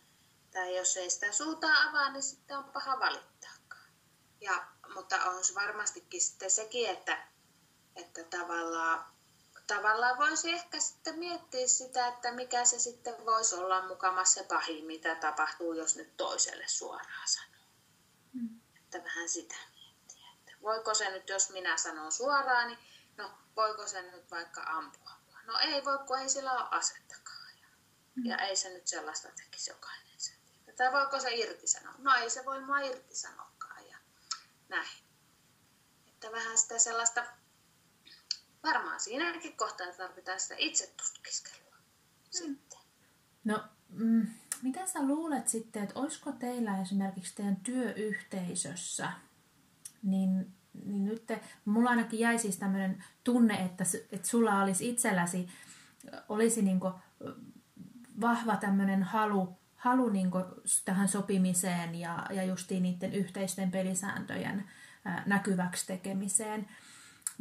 Tai 0.52 0.78
jos 0.78 0.98
ei 0.98 1.10
sitä 1.10 1.32
suuta 1.32 1.68
avaa, 1.90 2.12
niin 2.12 2.24
sitten 2.24 2.58
on 2.58 2.64
paha 2.64 3.00
valittaakaan. 3.00 3.92
Ja, 4.42 4.68
mutta 4.94 5.24
on 5.24 5.44
varmastikin 5.56 6.22
sitten 6.22 6.52
sekin, 6.52 6.90
että, 6.90 7.28
että 7.96 8.24
tavallaan, 8.24 9.11
tavallaan 9.76 10.18
voisi 10.18 10.52
ehkä 10.52 10.80
sitten 10.80 11.20
miettiä 11.20 11.68
sitä, 11.68 12.08
että 12.08 12.32
mikä 12.32 12.66
se 12.66 12.80
sitten 12.80 13.26
voisi 13.26 13.56
olla 13.56 13.88
mukamassa 13.88 14.42
se 14.42 14.48
pahin, 14.48 14.86
mitä 14.86 15.16
tapahtuu, 15.16 15.74
jos 15.74 15.96
nyt 15.96 16.18
toiselle 16.18 16.68
suoraan 16.68 17.28
sanoo. 17.28 17.66
Mm. 18.34 18.62
Että 18.76 19.04
vähän 19.04 19.30
sitä 19.30 19.56
voiko 20.62 20.94
se 20.94 21.10
nyt, 21.10 21.30
jos 21.30 21.50
minä 21.50 21.78
sanon 21.78 22.12
suoraan, 22.12 22.68
niin 22.68 22.80
no 23.18 23.32
voiko 23.56 23.88
se 23.88 24.02
nyt 24.02 24.32
vaikka 24.32 24.64
ampua 24.64 25.12
No 25.46 25.60
ei 25.60 25.86
voi, 25.86 26.00
kun 26.08 26.20
ei 26.20 26.30
sillä 26.30 26.52
ole 26.52 26.68
asettakaan. 26.72 27.60
Ja, 27.62 27.68
mm. 28.16 28.26
ja 28.26 28.38
ei 28.38 28.56
se 28.56 28.70
nyt 28.70 28.88
sellaista 28.88 29.30
tekisi 29.32 29.72
jokainen 29.72 30.20
sen 30.20 30.36
Tai 30.78 30.92
voiko 30.92 31.20
se 31.20 31.36
irtisanoa? 31.36 31.96
No 31.98 32.16
ei 32.16 32.30
se 32.30 32.46
voi 32.46 32.62
mua 32.62 32.80
irtisanoakaan 32.80 33.88
ja 33.88 33.98
näin. 34.70 35.04
Että 36.08 36.32
vähän 36.32 36.58
sitä 36.58 36.80
sellaista, 36.80 37.26
varmaan 38.64 39.00
siinäkin 39.00 39.58
kohtaa 39.58 39.88
tarvitaan 39.98 40.40
sitä 40.40 40.56
itse 40.58 40.94
tutkiskelua 40.98 41.76
mm. 41.76 42.32
sitten. 42.32 42.80
No, 43.44 43.64
mm, 43.90 44.28
mitä 44.62 44.88
sä 44.88 45.08
luulet 45.08 45.48
sitten, 45.48 45.84
että 45.84 46.00
olisiko 46.00 46.32
teillä 46.32 46.82
esimerkiksi 46.82 47.36
teidän 47.36 47.56
työyhteisössä 47.56 49.12
niin, 50.04 50.54
niin 50.86 51.06
nyt 51.06 51.26
te, 51.28 51.42
mulla 51.66 51.90
ainakin 51.90 52.20
jäi 52.20 52.40
siis 52.40 52.58
tämmöinen 52.58 53.04
tunne, 53.24 53.54
että, 53.66 53.84
että 54.12 54.28
sulla 54.28 54.64
olisi 54.64 54.90
itselläsi 54.90 55.50
olisi 56.30 56.62
niin 56.62 56.80
vahva 58.22 58.56
tämmöinen 58.56 59.04
halu, 59.04 59.58
halu 59.76 60.10
niin 60.10 60.32
tähän 60.86 61.08
sopimiseen 61.08 61.96
ja, 61.96 62.26
ja 62.30 62.44
justiin 62.44 62.84
niiden 62.84 63.14
yhteisten 63.14 63.72
pelisääntöjen 63.72 64.70
näkyväksi 65.26 65.88
tekemiseen. 65.88 66.68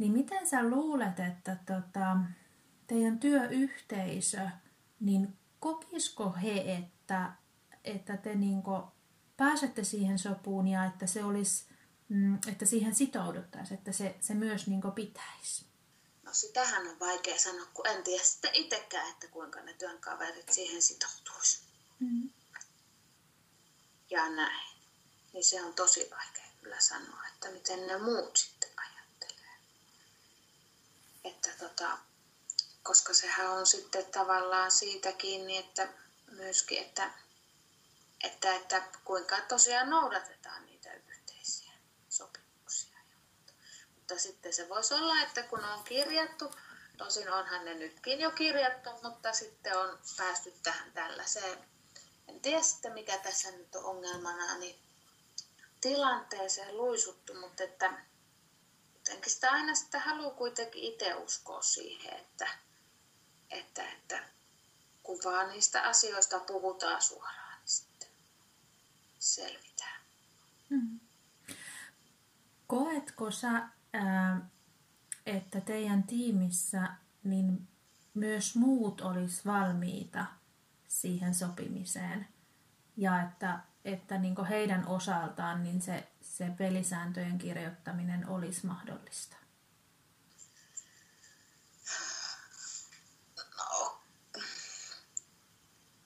Niin 0.01 0.13
miten 0.13 0.47
sä 0.47 0.69
luulet, 0.69 1.19
että 1.19 1.57
tota, 1.65 2.17
teidän 2.87 3.19
työyhteisö, 3.19 4.49
niin 4.99 5.37
kokisko 5.59 6.31
he, 6.43 6.75
että, 6.77 7.31
että 7.83 8.17
te 8.17 8.35
niin 8.35 8.63
pääsette 9.37 9.83
siihen 9.83 10.19
sopuun 10.19 10.67
ja 10.67 10.85
että 10.85 11.07
se 11.07 11.23
olisi 11.23 11.71
Mm, 12.11 12.39
että 12.47 12.65
siihen 12.65 12.95
sitouduttaisiin, 12.95 13.77
että 13.77 13.91
se, 13.91 14.15
se 14.19 14.33
myös 14.33 14.67
niin 14.67 14.81
pitäisi? 14.95 15.65
No 16.23 16.33
sitähän 16.33 16.87
on 16.87 16.99
vaikea 16.99 17.39
sanoa, 17.39 17.65
kun 17.73 17.87
en 17.87 18.03
tiedä 18.03 18.23
sitten 18.23 18.55
itsekään, 18.55 19.09
että 19.09 19.27
kuinka 19.27 19.61
ne 19.61 19.73
työnkaverit 19.73 20.49
siihen 20.49 20.81
sitoutuisi. 20.81 21.59
Mm. 21.99 22.29
Ja 24.09 24.29
näin. 24.29 24.77
Niin 25.33 25.43
se 25.43 25.63
on 25.63 25.73
tosi 25.73 26.07
vaikea 26.11 26.51
kyllä 26.61 26.79
sanoa, 26.79 27.27
että 27.33 27.51
miten 27.51 27.87
ne 27.87 27.97
muut. 27.97 28.51
Että 31.23 31.49
tota, 31.59 31.97
koska 32.83 33.13
sehän 33.13 33.49
on 33.49 33.65
sitten 33.65 34.05
tavallaan 34.05 34.71
siitä 34.71 35.11
kiinni, 35.11 35.57
että 35.57 35.87
myöskin, 36.31 36.77
että, 36.77 37.11
että, 38.23 38.55
että 38.55 38.83
kuinka 39.05 39.41
tosiaan 39.41 39.89
noudatetaan 39.89 40.71
mutta 44.11 44.23
sitten 44.23 44.53
se 44.53 44.69
voisi 44.69 44.93
olla, 44.93 45.21
että 45.21 45.43
kun 45.43 45.65
on 45.65 45.83
kirjattu, 45.83 46.51
tosin 46.97 47.31
onhan 47.31 47.65
ne 47.65 47.73
nytkin 47.73 48.19
jo 48.19 48.31
kirjattu, 48.31 48.89
mutta 49.03 49.33
sitten 49.33 49.77
on 49.77 49.99
päästy 50.17 50.53
tähän 50.63 50.91
tällaiseen, 50.91 51.57
en 52.27 52.39
tiedä 52.41 52.61
sitten 52.61 52.93
mikä 52.93 53.17
tässä 53.17 53.51
nyt 53.51 53.75
on 53.75 53.85
ongelmana, 53.85 54.57
niin 54.57 54.79
tilanteeseen 55.81 56.77
luisuttu, 56.77 57.33
mutta 57.33 57.63
että 57.63 57.93
jotenkin 59.11 59.31
sitä 59.33 59.51
aina 59.51 59.75
sitä 59.75 59.99
haluaa 59.99 60.33
kuitenkin 60.35 60.83
itse 60.83 61.15
uskoa 61.15 61.61
siihen, 61.61 62.17
että, 62.17 62.47
että, 63.49 63.83
että 63.89 64.23
kun 65.03 65.19
vaan 65.25 65.49
niistä 65.49 65.81
asioista 65.83 66.39
puhutaan 66.39 67.01
suoraan, 67.01 67.59
niin 67.59 67.69
sitten 67.69 68.09
selvitään. 69.19 70.01
Hmm. 70.69 70.99
Koetko 72.67 73.31
sä 73.31 73.67
että 75.25 75.61
teidän 75.61 76.03
tiimissä 76.03 76.87
niin 77.23 77.67
myös 78.13 78.55
muut 78.55 79.01
olisi 79.01 79.45
valmiita 79.45 80.25
siihen 80.87 81.35
sopimiseen 81.35 82.27
ja 82.97 83.21
että, 83.21 83.59
että 83.85 84.17
niin 84.17 84.45
heidän 84.45 84.87
osaltaan 84.87 85.63
niin 85.63 85.81
se, 85.81 86.10
se 86.41 86.49
pelisääntöjen 86.57 87.37
kirjoittaminen 87.37 88.29
olisi 88.29 88.65
mahdollista? 88.65 89.35
No, 93.57 94.01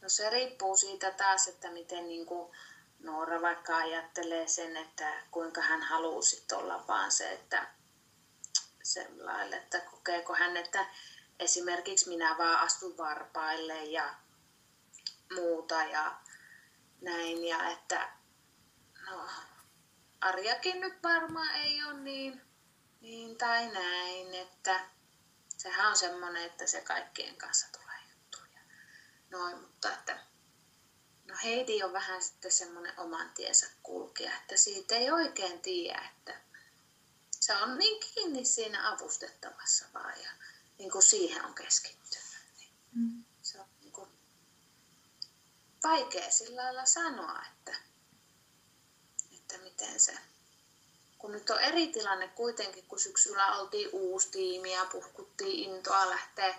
no 0.01 0.09
se 0.09 0.29
riippuu 0.29 0.77
siitä 0.77 1.11
taas, 1.11 1.47
että 1.47 1.71
miten 1.71 2.07
niin 2.07 2.25
kuin 2.25 2.51
Noora 2.99 3.41
vaikka 3.41 3.77
ajattelee 3.77 4.47
sen, 4.47 4.77
että 4.77 5.13
kuinka 5.31 5.61
hän 5.61 5.81
haluaa 5.81 6.21
olla 6.53 6.87
vaan 6.87 7.11
se, 7.11 7.31
että 7.31 7.67
sellaille, 8.83 9.55
että 9.55 9.79
kokeeko 9.79 10.35
hän, 10.35 10.57
että 10.57 10.85
esimerkiksi 11.39 12.09
minä 12.09 12.37
vaan 12.37 12.59
astun 12.59 12.97
varpaille 12.97 13.83
ja 13.83 14.15
muuta 15.35 15.83
ja 15.83 16.15
näin. 17.01 17.45
Ja 17.45 17.69
että 17.69 18.09
no, 19.09 19.29
Arjakin 20.21 20.79
nyt 20.79 21.03
varmaan 21.03 21.55
ei 21.55 21.83
ole 21.83 21.93
niin, 21.93 22.41
niin 23.01 23.37
tai 23.37 23.67
näin, 23.67 24.35
että 24.35 24.89
sehän 25.57 25.89
on 25.89 25.97
semmoinen, 25.97 26.43
että 26.43 26.67
se 26.67 26.81
kaikkien 26.81 27.35
kanssa 27.35 27.67
tulee 27.71 27.99
juttuja. 28.11 28.59
Noin, 29.29 29.57
mutta 29.61 29.93
että 29.93 30.19
no 31.25 31.35
Heidi 31.43 31.83
on 31.83 31.93
vähän 31.93 32.23
sitten 32.23 32.51
semmoinen 32.51 32.99
oman 32.99 33.29
tiensä 33.29 33.67
kulkija, 33.83 34.37
että 34.37 34.57
siitä 34.57 34.95
ei 34.95 35.11
oikein 35.11 35.61
tiedä, 35.61 36.09
että 36.17 36.41
se 37.39 37.55
on 37.55 37.77
niin 37.77 37.99
kiinni 37.99 38.45
siinä 38.45 38.91
avustettavassa 38.91 39.85
vaan 39.93 40.21
ja 40.23 40.29
niin 40.77 40.91
kuin 40.91 41.03
siihen 41.03 41.45
on 41.45 41.55
keskittynyt. 41.55 42.25
Niin 42.57 42.71
mm. 42.91 43.23
Se 43.41 43.59
on 43.59 43.67
niin 43.81 43.91
kuin 43.93 44.09
vaikea 45.83 46.31
sillä 46.31 46.63
lailla 46.63 46.85
sanoa, 46.85 47.45
että, 47.51 47.77
se 49.97 50.13
kun 51.25 51.31
nyt 51.31 51.49
on 51.49 51.59
eri 51.59 51.87
tilanne 51.87 52.27
kuitenkin, 52.27 52.83
kun 52.87 52.99
syksyllä 52.99 53.55
oltiin 53.55 53.89
uusi 53.91 54.31
tiimi 54.31 54.73
ja 54.73 54.85
puhkuttiin 54.91 55.73
intoa 55.73 56.09
lähteä 56.09 56.55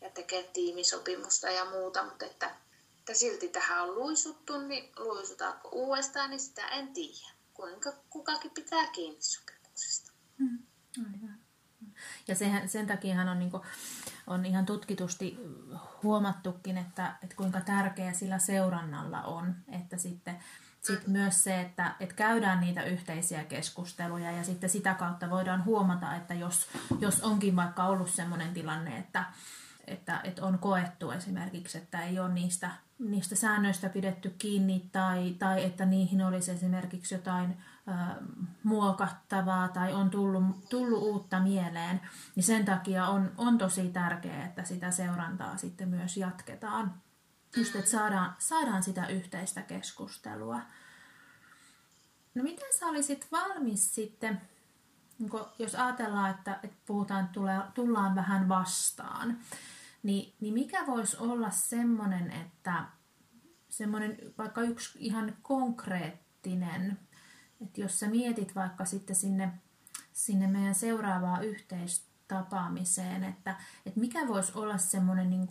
ja 0.00 0.10
tekee 0.10 0.42
tiimisopimusta 0.42 1.50
ja 1.50 1.64
muuta, 1.64 2.04
mutta 2.04 2.24
että, 2.24 2.50
että 2.98 3.14
silti 3.14 3.48
tähän 3.48 3.82
on 3.82 3.94
luisuttu, 3.94 4.58
niin 4.60 4.92
luisutaanko 4.96 5.68
uudestaan, 5.72 6.30
niin 6.30 6.40
sitä 6.40 6.68
en 6.68 6.88
tiedä. 6.88 7.28
Kuinka 7.54 7.92
kukakin 8.10 8.50
pitää 8.50 8.86
kiinni 8.86 9.22
sopimuksesta. 9.22 10.12
Mm, 10.38 10.58
Ja 12.28 12.34
sehän, 12.34 12.68
sen 12.68 12.86
takiahan 12.86 13.28
on, 13.28 13.38
niin 13.38 13.52
on 14.26 14.46
ihan 14.46 14.66
tutkitusti 14.66 15.36
huomattukin, 16.02 16.78
että, 16.78 17.16
että 17.22 17.36
kuinka 17.36 17.60
tärkeä 17.60 18.12
sillä 18.12 18.38
seurannalla 18.38 19.22
on, 19.22 19.54
että 19.80 19.98
sitten 19.98 20.44
sitten 20.80 21.10
myös 21.10 21.44
se, 21.44 21.60
että, 21.60 21.94
että 22.00 22.14
käydään 22.14 22.60
niitä 22.60 22.82
yhteisiä 22.82 23.44
keskusteluja 23.44 24.32
ja 24.32 24.44
sitten 24.44 24.70
sitä 24.70 24.94
kautta 24.94 25.30
voidaan 25.30 25.64
huomata, 25.64 26.14
että 26.14 26.34
jos, 26.34 26.66
jos 27.00 27.20
onkin 27.20 27.56
vaikka 27.56 27.84
ollut 27.84 28.10
sellainen 28.10 28.54
tilanne, 28.54 28.98
että, 28.98 29.24
että, 29.86 30.20
että 30.24 30.44
on 30.44 30.58
koettu 30.58 31.10
esimerkiksi, 31.10 31.78
että 31.78 32.02
ei 32.02 32.18
ole 32.18 32.32
niistä, 32.32 32.70
niistä 32.98 33.34
säännöistä 33.34 33.88
pidetty 33.88 34.34
kiinni 34.38 34.88
tai, 34.92 35.34
tai 35.38 35.64
että 35.64 35.86
niihin 35.86 36.22
olisi 36.22 36.50
esimerkiksi 36.50 37.14
jotain 37.14 37.56
ö, 37.88 37.92
muokattavaa 38.62 39.68
tai 39.68 39.94
on 39.94 40.10
tullut, 40.10 40.68
tullut 40.68 41.02
uutta 41.02 41.40
mieleen, 41.40 42.00
niin 42.36 42.44
sen 42.44 42.64
takia 42.64 43.06
on, 43.06 43.32
on 43.36 43.58
tosi 43.58 43.88
tärkeää, 43.88 44.44
että 44.44 44.64
sitä 44.64 44.90
seurantaa 44.90 45.56
sitten 45.56 45.88
myös 45.88 46.16
jatketaan. 46.16 46.94
Just, 47.56 47.76
että 47.76 47.90
saadaan, 47.90 48.36
saadaan 48.38 48.82
sitä 48.82 49.06
yhteistä 49.06 49.62
keskustelua. 49.62 50.60
No 52.34 52.42
miten 52.42 52.68
sä 52.78 52.86
olisit 52.86 53.28
valmis 53.32 53.94
sitten, 53.94 54.40
jos 55.58 55.74
ajatellaan, 55.74 56.30
että, 56.30 56.60
että 56.62 56.76
puhutaan, 56.86 57.28
tulee, 57.28 57.60
tullaan 57.74 58.14
vähän 58.14 58.48
vastaan, 58.48 59.38
niin, 60.02 60.34
niin 60.40 60.54
mikä 60.54 60.86
voisi 60.86 61.16
olla 61.16 61.50
semmoinen, 61.50 62.30
että 62.30 62.84
semmoinen 63.68 64.18
vaikka 64.38 64.62
yksi 64.62 64.98
ihan 65.00 65.36
konkreettinen, 65.42 66.98
että 67.60 67.80
jos 67.80 68.00
sä 68.00 68.08
mietit 68.08 68.54
vaikka 68.54 68.84
sitten 68.84 69.16
sinne, 69.16 69.52
sinne 70.12 70.46
meidän 70.46 70.74
seuraavaan 70.74 71.44
yhteistapaamiseen, 71.44 73.24
että, 73.24 73.56
että 73.86 74.00
mikä 74.00 74.28
voisi 74.28 74.52
olla 74.54 74.78
semmoinen 74.78 75.30
niin 75.30 75.46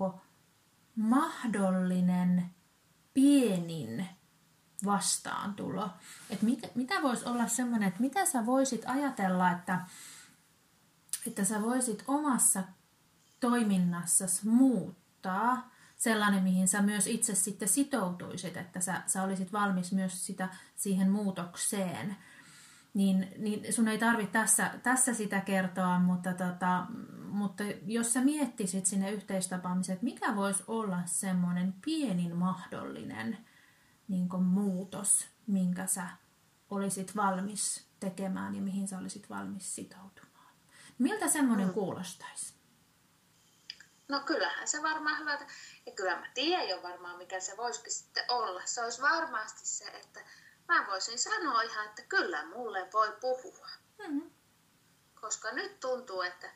mahdollinen 0.97 2.45
pienin 3.13 4.07
vastaantulo. 4.85 5.89
Et 6.29 6.41
mit, 6.41 6.75
mitä 6.75 7.01
voisi 7.01 7.25
olla 7.25 7.47
semmoinen, 7.47 7.87
että 7.87 8.01
mitä 8.01 8.25
sä 8.25 8.45
voisit 8.45 8.81
ajatella, 8.85 9.51
että, 9.51 9.79
että 11.27 11.43
sä 11.43 11.61
voisit 11.61 12.03
omassa 12.07 12.63
toiminnassasi 13.39 14.47
muuttaa 14.47 15.69
sellainen, 15.95 16.43
mihin 16.43 16.67
sä 16.67 16.81
myös 16.81 17.07
itse 17.07 17.35
sitten 17.35 17.67
sitoutuisit, 17.67 18.57
että 18.57 18.79
sä, 18.81 19.01
sä 19.07 19.23
olisit 19.23 19.53
valmis 19.53 19.91
myös 19.91 20.25
sitä, 20.25 20.49
siihen 20.75 21.09
muutokseen. 21.11 22.17
Niin, 22.97 23.33
niin 23.37 23.73
sun 23.73 23.87
ei 23.87 23.97
tarvitse 23.97 24.31
tässä, 24.31 24.71
tässä 24.83 25.13
sitä 25.13 25.41
kertoa, 25.41 25.99
mutta, 25.99 26.33
tota, 26.33 26.85
mutta 27.29 27.63
jos 27.85 28.13
sä 28.13 28.21
miettisit 28.21 28.85
sinne 28.85 29.11
yhteistapaamiseen, 29.11 29.93
että 29.93 30.03
mikä 30.03 30.35
voisi 30.35 30.63
olla 30.67 30.99
semmoinen 31.05 31.73
pienin 31.85 32.35
mahdollinen 32.35 33.37
niin 34.07 34.43
muutos, 34.43 35.27
minkä 35.47 35.87
sä 35.87 36.07
olisit 36.69 37.15
valmis 37.15 37.87
tekemään 37.99 38.55
ja 38.55 38.61
mihin 38.61 38.87
sä 38.87 38.97
olisit 38.97 39.29
valmis 39.29 39.75
sitoutumaan. 39.75 40.53
Miltä 40.97 41.27
semmoinen 41.27 41.67
mm. 41.67 41.73
kuulostaisi? 41.73 42.53
No 44.07 44.19
kyllähän 44.19 44.67
se 44.67 44.83
varmaan 44.83 45.19
hyvältä. 45.19 45.45
Ja 45.85 45.91
kyllä 45.91 46.15
mä 46.15 46.27
tiedän 46.33 46.69
jo 46.69 46.83
varmaan, 46.83 47.17
mikä 47.17 47.39
se 47.39 47.57
voisikin 47.57 47.93
sitten 47.93 48.23
olla. 48.27 48.61
Se 48.65 48.83
olisi 48.83 49.01
varmasti 49.01 49.67
se, 49.67 49.85
että 49.85 50.19
mä 50.67 50.85
voisin 50.87 51.19
sanoa 51.19 51.61
ihan, 51.61 51.85
että 51.85 52.01
kyllä 52.01 52.45
mulle 52.45 52.89
voi 52.93 53.17
puhua. 53.21 53.67
Mm-hmm. 53.99 54.31
Koska 55.21 55.51
nyt 55.51 55.79
tuntuu, 55.79 56.21
että 56.21 56.49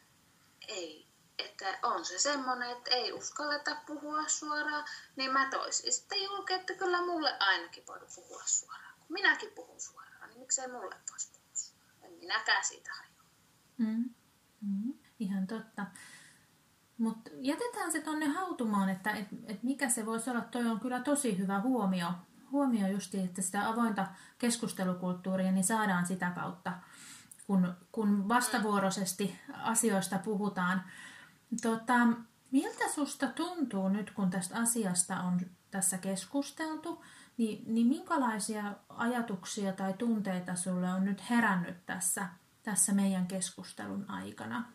ei, 0.68 1.08
että 1.40 1.80
on 1.84 2.06
se 2.06 2.20
semmoinen, 2.20 2.70
että 2.72 2.92
ei 2.92 3.14
uskalleta 3.14 3.76
puhua 3.88 4.28
suoraan, 4.28 4.86
niin 5.16 5.34
mä 5.34 5.50
toisin 5.50 5.94
sitten 5.94 6.24
julki, 6.24 6.54
että 6.54 6.74
kyllä 6.74 7.06
mulle 7.06 7.38
ainakin 7.40 7.88
voi 7.88 8.00
puhua 8.16 8.42
suoraan. 8.46 8.96
Kun 9.00 9.08
minäkin 9.10 9.52
puhun 9.52 9.82
suoraan, 9.82 10.30
niin 10.30 10.40
miksei 10.40 10.68
mulle 10.68 10.96
voisi 11.12 11.32
puhua 11.32 11.50
suoraan. 11.54 11.96
En 12.04 12.14
minäkään 12.14 12.66
siitä 12.66 12.92
hajua. 12.94 13.24
Mm. 13.78 14.10
Mm. 14.62 14.94
Ihan 15.20 15.48
totta. 15.48 15.86
Mutta 16.98 17.30
jätetään 17.34 17.92
se 17.92 18.02
tonne 18.02 18.26
hautumaan, 18.26 18.90
että 18.90 19.12
et, 19.12 19.28
et 19.48 19.64
mikä 19.64 19.90
se 19.90 20.06
voisi 20.06 20.30
olla. 20.30 20.42
Toi 20.42 20.68
on 20.68 20.80
kyllä 20.80 21.00
tosi 21.00 21.38
hyvä 21.38 21.60
huomio, 21.60 22.08
huomio 22.52 22.88
justi, 22.88 23.20
että 23.20 23.42
sitä 23.42 23.68
avointa 23.68 24.08
keskustelukulttuuria 24.38 25.52
niin 25.52 25.64
saadaan 25.64 26.06
sitä 26.06 26.32
kautta, 26.36 26.74
kun, 27.48 27.76
kun 27.92 28.30
vastavuoroisesti 28.30 29.40
asioista 29.54 30.20
puhutaan. 30.20 30.84
Tota, 31.62 31.94
miltä 32.52 32.88
susta 32.96 33.28
tuntuu 33.28 33.90
nyt, 33.90 34.12
kun 34.12 34.30
tästä 34.30 34.60
asiasta 34.60 35.20
on 35.20 35.40
tässä 35.72 35.98
keskusteltu, 35.98 37.04
niin, 37.38 37.64
niin 37.74 37.88
minkälaisia 37.88 38.64
ajatuksia 38.90 39.74
tai 39.74 39.94
tunteita 39.94 40.56
sulle 40.56 40.94
on 40.94 41.06
nyt 41.06 41.30
herännyt 41.30 41.86
tässä, 41.86 42.26
tässä 42.64 42.94
meidän 42.94 43.28
keskustelun 43.28 44.10
aikana? 44.10 44.72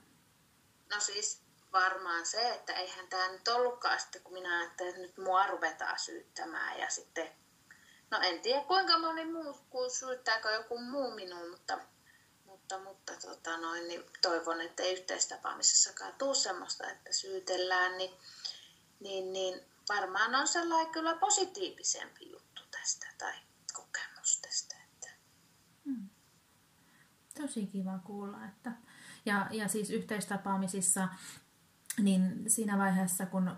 No 0.95 1.01
siis 1.01 1.43
varmaan 1.73 2.27
se, 2.27 2.55
että 2.55 2.73
eihän 2.73 3.09
tämä 3.09 3.29
nyt 3.29 3.49
ollutkaan 3.49 4.01
sitten, 4.01 4.23
kun 4.23 4.33
minä 4.33 4.59
ajattelin, 4.59 4.91
että 4.91 5.03
nyt 5.03 5.19
mua 5.19 5.47
ruvetaan 5.47 5.99
syyttämään 5.99 6.79
ja 6.79 6.91
sitten, 6.91 7.29
no 8.11 8.19
en 8.23 8.41
tiedä 8.41 8.65
kuinka 8.65 8.99
moni 8.99 9.25
muu, 9.25 9.59
kuin 9.71 9.91
syyttääkö 9.91 10.51
joku 10.51 10.79
muu 10.79 11.11
minuun, 11.11 11.51
mutta 11.51 11.79
mutta, 12.67 12.79
mutta 12.85 13.13
tota 13.27 13.57
noin, 13.57 13.89
niin 13.89 14.03
toivon, 14.23 14.61
että 14.61 14.83
ei 14.83 14.93
yhteistapaamisessakaan 14.93 16.15
tule 16.19 16.35
semmoista, 16.35 16.91
että 16.91 17.13
syytellään, 17.13 17.99
niin, 17.99 18.11
niin, 19.01 19.33
niin 19.33 19.61
varmaan 19.89 20.35
on 20.35 20.49
sellainen 20.49 20.93
kyllä 20.93 21.15
positiivisempi 21.15 22.31
juttu 22.31 22.63
tästä 22.71 23.07
tai 23.19 23.33
kokemus 23.73 24.41
tästä. 24.41 24.77
Että. 24.85 25.09
Hmm. 25.85 26.09
Tosi 27.41 27.67
kiva 27.67 27.99
kuulla. 28.05 28.45
Että, 28.45 28.73
ja, 29.27 29.47
ja 29.51 29.69
siis 29.69 29.91
yhteistapaamisissa 29.91 31.09
niin 32.03 32.45
siinä 32.47 32.79
vaiheessa, 32.79 33.27
kun 33.27 33.57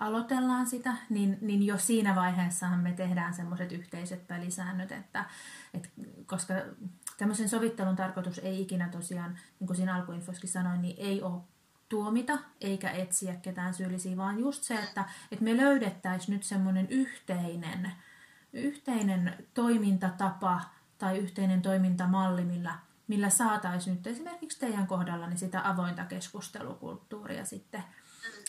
aloitellaan 0.00 0.66
sitä, 0.66 0.96
niin, 1.10 1.38
niin 1.40 1.66
jo 1.66 1.78
siinä 1.78 2.14
vaiheessahan 2.14 2.80
me 2.80 2.92
tehdään 2.92 3.34
semmoiset 3.34 3.72
yhteiset 3.72 4.26
pelisäännöt, 4.26 4.92
että, 4.92 5.24
että 5.74 5.88
koska 6.26 6.54
tämmöisen 7.18 7.48
sovittelun 7.48 7.96
tarkoitus 7.96 8.38
ei 8.38 8.62
ikinä 8.62 8.88
tosiaan, 8.88 9.38
niin 9.60 9.66
kuin 9.66 9.76
siinä 9.76 9.94
alkuinfoskin 9.94 10.50
sanoin, 10.50 10.82
niin 10.82 10.96
ei 10.98 11.22
ole 11.22 11.42
tuomita 11.88 12.38
eikä 12.60 12.90
etsiä 12.90 13.34
ketään 13.34 13.74
syyllisiä, 13.74 14.16
vaan 14.16 14.38
just 14.38 14.62
se, 14.62 14.74
että, 14.74 15.04
että 15.32 15.44
me 15.44 15.56
löydettäisiin 15.56 16.34
nyt 16.34 16.42
semmoinen 16.42 16.86
yhteinen, 16.90 17.92
yhteinen 18.52 19.46
toimintatapa 19.54 20.60
tai 20.98 21.18
yhteinen 21.18 21.62
toimintamalli, 21.62 22.44
millä, 22.44 22.78
millä 23.08 23.30
saataisiin 23.30 23.96
nyt 23.96 24.06
esimerkiksi 24.06 24.58
teidän 24.58 24.86
kohdalla 24.86 25.26
niin 25.26 25.38
sitä 25.38 25.68
avointa 25.68 26.04
keskustelukulttuuria 26.04 27.44
sitten, 27.44 27.84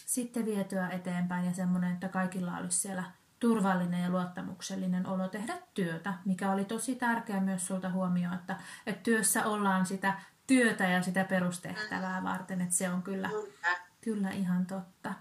sitten 0.06 0.46
vietyä 0.46 0.90
eteenpäin 0.90 1.46
ja 1.46 1.54
semmoinen, 1.54 1.94
että 1.94 2.08
kaikilla 2.08 2.58
olisi 2.58 2.80
siellä 2.80 3.04
turvallinen 3.40 4.04
ja 4.04 4.10
luottamuksellinen 4.10 5.06
olo 5.06 5.28
tehdä 5.28 5.58
työtä, 5.74 6.14
mikä 6.26 6.52
oli 6.52 6.66
tosi 6.66 6.96
tärkeä 6.96 7.40
myös 7.40 7.68
sulta 7.68 7.90
huomioon, 7.90 8.36
että, 8.36 8.56
että 8.86 9.04
työssä 9.04 9.46
ollaan 9.46 9.86
sitä 9.86 10.20
työtä 10.48 10.84
ja 10.84 11.02
sitä 11.02 11.24
perustehtävää 11.24 12.24
varten, 12.24 12.62
että 12.62 12.76
se 12.76 12.90
on 12.90 13.04
kyllä, 13.04 13.30
Kyllä. 13.30 13.78
kyllä 14.02 14.30
ihan 14.30 14.66
totta. 14.66 15.14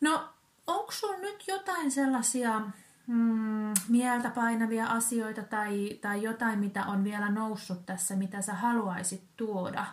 No, 0.00 0.28
onko 0.66 0.92
sulla 0.92 1.18
nyt 1.18 1.44
jotain 1.48 1.90
sellaisia 1.90 2.60
mm, 3.08 3.74
mieltä 3.88 4.30
painavia 4.30 4.86
asioita 4.86 5.42
tai, 5.42 5.98
tai 6.00 6.22
jotain, 6.22 6.58
mitä 6.58 6.84
on 6.84 7.04
vielä 7.04 7.30
noussut 7.30 7.86
tässä, 7.86 8.16
mitä 8.16 8.42
sä 8.42 8.54
haluaisit 8.54 9.36
tuoda, 9.36 9.86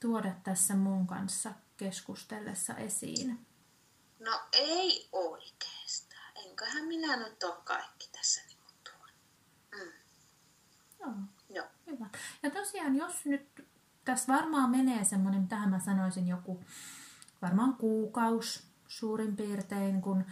tuoda 0.00 0.32
tässä 0.44 0.74
mun 0.74 1.06
kanssa 1.06 1.52
keskustellessa 1.76 2.74
esiin? 2.74 3.46
No 4.18 4.40
ei 4.52 5.08
oikeastaan. 5.12 6.32
Enköhän 6.46 6.84
minä 6.84 7.16
nyt 7.16 7.42
ole 7.42 7.56
kaikki 7.64 8.08
tässä 8.12 8.40
niin 8.46 8.58
tuon. 8.84 9.10
Mm. 9.74 9.92
Joo. 11.00 11.14
Joo. 11.50 11.66
Hyvä. 11.86 12.06
Ja 12.42 12.50
tosiaan, 12.50 12.96
jos 12.96 13.24
nyt 13.24 13.68
tässä 14.04 14.32
varmaan 14.32 14.70
menee 14.70 15.04
semmoinen, 15.04 15.40
mitähän 15.40 15.70
mä 15.70 15.80
sanoisin, 15.80 16.28
joku 16.28 16.64
varmaan 17.42 17.74
kuukaus 17.74 18.66
suurin 18.88 19.36
piirtein, 19.36 20.02
kun 20.02 20.24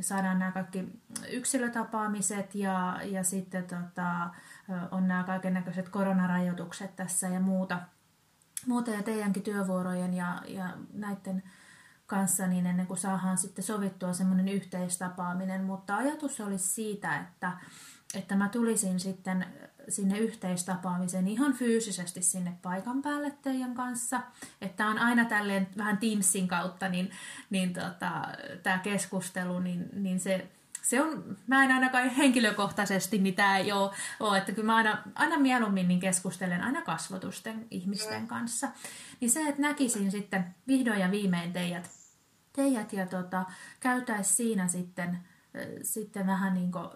saadaan 0.00 0.38
nämä 0.38 0.52
kaikki 0.52 0.88
yksilötapaamiset 1.30 2.54
ja, 2.54 3.00
ja 3.04 3.24
sitten 3.24 3.64
tota, 3.64 4.30
on 4.90 5.08
nämä 5.08 5.24
kaiken 5.24 5.54
näköiset 5.54 5.88
koronarajoitukset 5.88 6.96
tässä 6.96 7.28
ja 7.28 7.40
muuta, 7.40 7.80
muuta 8.66 8.90
ja 8.90 9.02
teidänkin 9.02 9.42
työvuorojen 9.42 10.14
ja, 10.14 10.42
ja 10.48 10.68
näiden 10.92 11.42
kanssa, 12.06 12.46
niin 12.46 12.66
ennen 12.66 12.86
kuin 12.86 12.98
saadaan 12.98 13.38
sitten 13.38 13.64
sovittua 13.64 14.12
semmoinen 14.12 14.48
yhteistapaaminen, 14.48 15.64
mutta 15.64 15.96
ajatus 15.96 16.40
olisi 16.40 16.68
siitä, 16.68 17.18
että, 17.20 17.52
että 18.14 18.36
mä 18.36 18.48
tulisin 18.48 19.00
sitten 19.00 19.46
sinne 19.88 20.18
yhteistapaamiseen 20.18 21.28
ihan 21.28 21.52
fyysisesti 21.52 22.22
sinne 22.22 22.52
paikan 22.62 23.02
päälle 23.02 23.30
teidän 23.42 23.74
kanssa. 23.74 24.20
Että 24.60 24.86
on 24.86 24.98
aina 24.98 25.24
tälleen 25.24 25.68
vähän 25.76 25.98
Teamsin 25.98 26.48
kautta, 26.48 26.88
niin, 26.88 27.10
niin 27.50 27.74
tota, 27.74 28.22
tämä 28.62 28.78
keskustelu, 28.78 29.58
niin, 29.58 29.88
niin 29.92 30.20
se, 30.20 30.48
se 30.82 31.02
on, 31.02 31.36
mä 31.46 31.64
en 31.64 31.72
ainakaan 31.72 32.10
henkilökohtaisesti, 32.10 33.18
niin 33.18 33.34
tämä 33.34 33.58
ei 33.58 33.72
ole, 33.72 33.90
ole, 34.20 34.38
että 34.38 34.52
kyllä 34.52 34.66
mä 34.66 34.76
aina, 34.76 35.02
aina 35.14 35.38
mieluummin 35.38 35.88
niin 35.88 36.00
keskustelen 36.00 36.62
aina 36.62 36.82
kasvotusten 36.82 37.66
ihmisten 37.70 38.26
kanssa. 38.26 38.68
Niin 39.20 39.30
se, 39.30 39.48
että 39.48 39.62
näkisin 39.62 40.10
sitten 40.10 40.54
vihdoin 40.68 41.00
ja 41.00 41.10
viimein 41.10 41.52
teidät, 41.52 41.90
teidät 42.52 42.92
ja 42.92 43.06
tota, 43.06 43.44
käytäisiin 43.80 44.36
siinä 44.36 44.68
sitten, 44.68 45.18
sitten 45.82 46.26
vähän 46.26 46.54
niin 46.54 46.72
kuin 46.72 46.88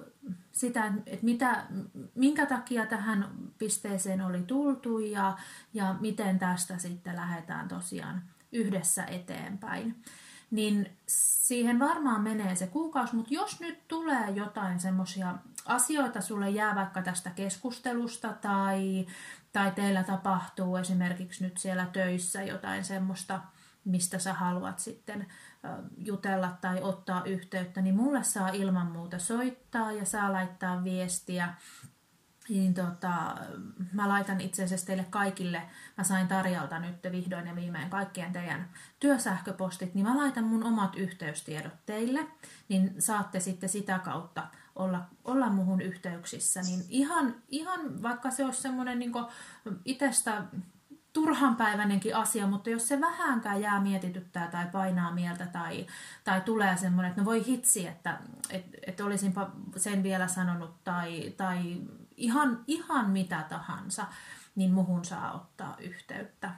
sitä, 0.53 0.93
että 1.07 1.25
mitä, 1.25 1.67
minkä 2.15 2.47
takia 2.47 2.87
tähän 2.87 3.31
pisteeseen 3.59 4.21
oli 4.23 4.43
tultu 4.43 4.99
ja, 4.99 5.39
ja 5.75 5.95
miten 6.01 6.39
tästä 6.39 6.79
sitten 6.79 7.17
lähdetään 7.17 7.69
tosiaan 7.69 8.23
yhdessä 8.53 9.05
eteenpäin. 9.05 10.03
Niin 10.51 10.91
siihen 11.07 11.79
varmaan 11.79 12.21
menee 12.23 12.55
se 12.55 12.67
kuukausi, 12.67 13.17
mutta 13.17 13.35
jos 13.35 13.61
nyt 13.61 13.89
tulee 13.89 14.31
jotain 14.31 14.81
semmoisia 14.81 15.35
asioita, 15.67 16.21
sulle 16.21 16.51
jää 16.51 16.75
vaikka 16.75 17.03
tästä 17.03 17.31
keskustelusta 17.31 18.33
tai, 18.33 19.07
tai 19.53 19.71
teillä 19.71 20.03
tapahtuu 20.03 20.77
esimerkiksi 20.77 21.45
nyt 21.45 21.59
siellä 21.59 21.87
töissä 21.87 22.43
jotain 22.43 22.85
semmoista, 22.85 23.41
mistä 23.85 24.19
sä 24.19 24.33
haluat 24.33 24.79
sitten 24.79 25.27
jutella 25.97 26.59
tai 26.61 26.83
ottaa 26.83 27.25
yhteyttä, 27.25 27.83
niin 27.83 27.97
mulle 27.97 28.25
saa 28.25 28.49
ilman 28.49 28.87
muuta 28.87 29.19
soittaa 29.19 29.93
ja 29.93 30.05
saa 30.05 30.33
laittaa 30.33 30.85
viestiä. 30.85 31.55
Niin 32.49 32.75
tota, 32.75 33.37
mä 33.93 34.09
laitan 34.09 34.41
itse 34.41 34.65
asiassa 34.65 34.87
teille 34.87 35.07
kaikille, 35.11 35.63
mä 35.99 36.05
sain 36.05 36.29
Tarjalta 36.29 36.79
nyt 36.79 36.97
vihdoin 37.13 37.47
ja 37.47 37.57
viimein 37.57 37.91
kaikkien 37.91 38.33
teidän 38.33 38.69
työsähköpostit, 39.01 39.95
niin 39.95 40.07
mä 40.07 40.17
laitan 40.17 40.45
mun 40.45 40.65
omat 40.65 40.97
yhteystiedot 40.97 41.87
teille, 41.87 42.27
niin 42.69 42.95
saatte 42.99 43.41
sitten 43.41 43.69
sitä 43.69 43.99
kautta 43.99 44.47
olla, 44.77 45.05
olla 45.25 45.51
muhun 45.51 45.81
yhteyksissä. 45.81 46.63
Niin 46.63 46.85
ihan, 46.89 47.35
ihan 47.49 48.03
vaikka 48.03 48.31
se 48.31 48.45
olisi 48.45 48.63
semmoinen 48.63 48.99
niin 48.99 49.13
itsestä 49.85 50.45
turhanpäiväinenkin 51.13 52.17
asia, 52.17 52.47
mutta 52.47 52.71
jos 52.71 52.89
se 52.89 53.01
vähänkään 53.01 53.61
jää 53.61 53.81
mietityttää 53.81 54.49
tai 54.49 54.67
painaa 54.73 55.13
mieltä 55.13 55.47
tai, 55.47 55.87
tai 56.25 56.41
tulee 56.41 56.77
semmoinen, 56.77 57.11
että 57.11 57.21
no 57.21 57.25
voi 57.25 57.47
hitsi, 57.47 57.87
että 57.87 58.19
et, 58.51 58.65
et 58.87 59.01
olisinpa 59.01 59.51
sen 59.77 60.03
vielä 60.03 60.29
sanonut 60.29 60.85
tai, 60.85 61.35
tai 61.37 61.81
ihan, 62.17 62.65
ihan 62.67 63.11
mitä 63.11 63.45
tahansa, 63.49 64.07
niin 64.55 64.73
muhun 64.73 65.05
saa 65.05 65.33
ottaa 65.33 65.77
yhteyttä. 65.81 66.51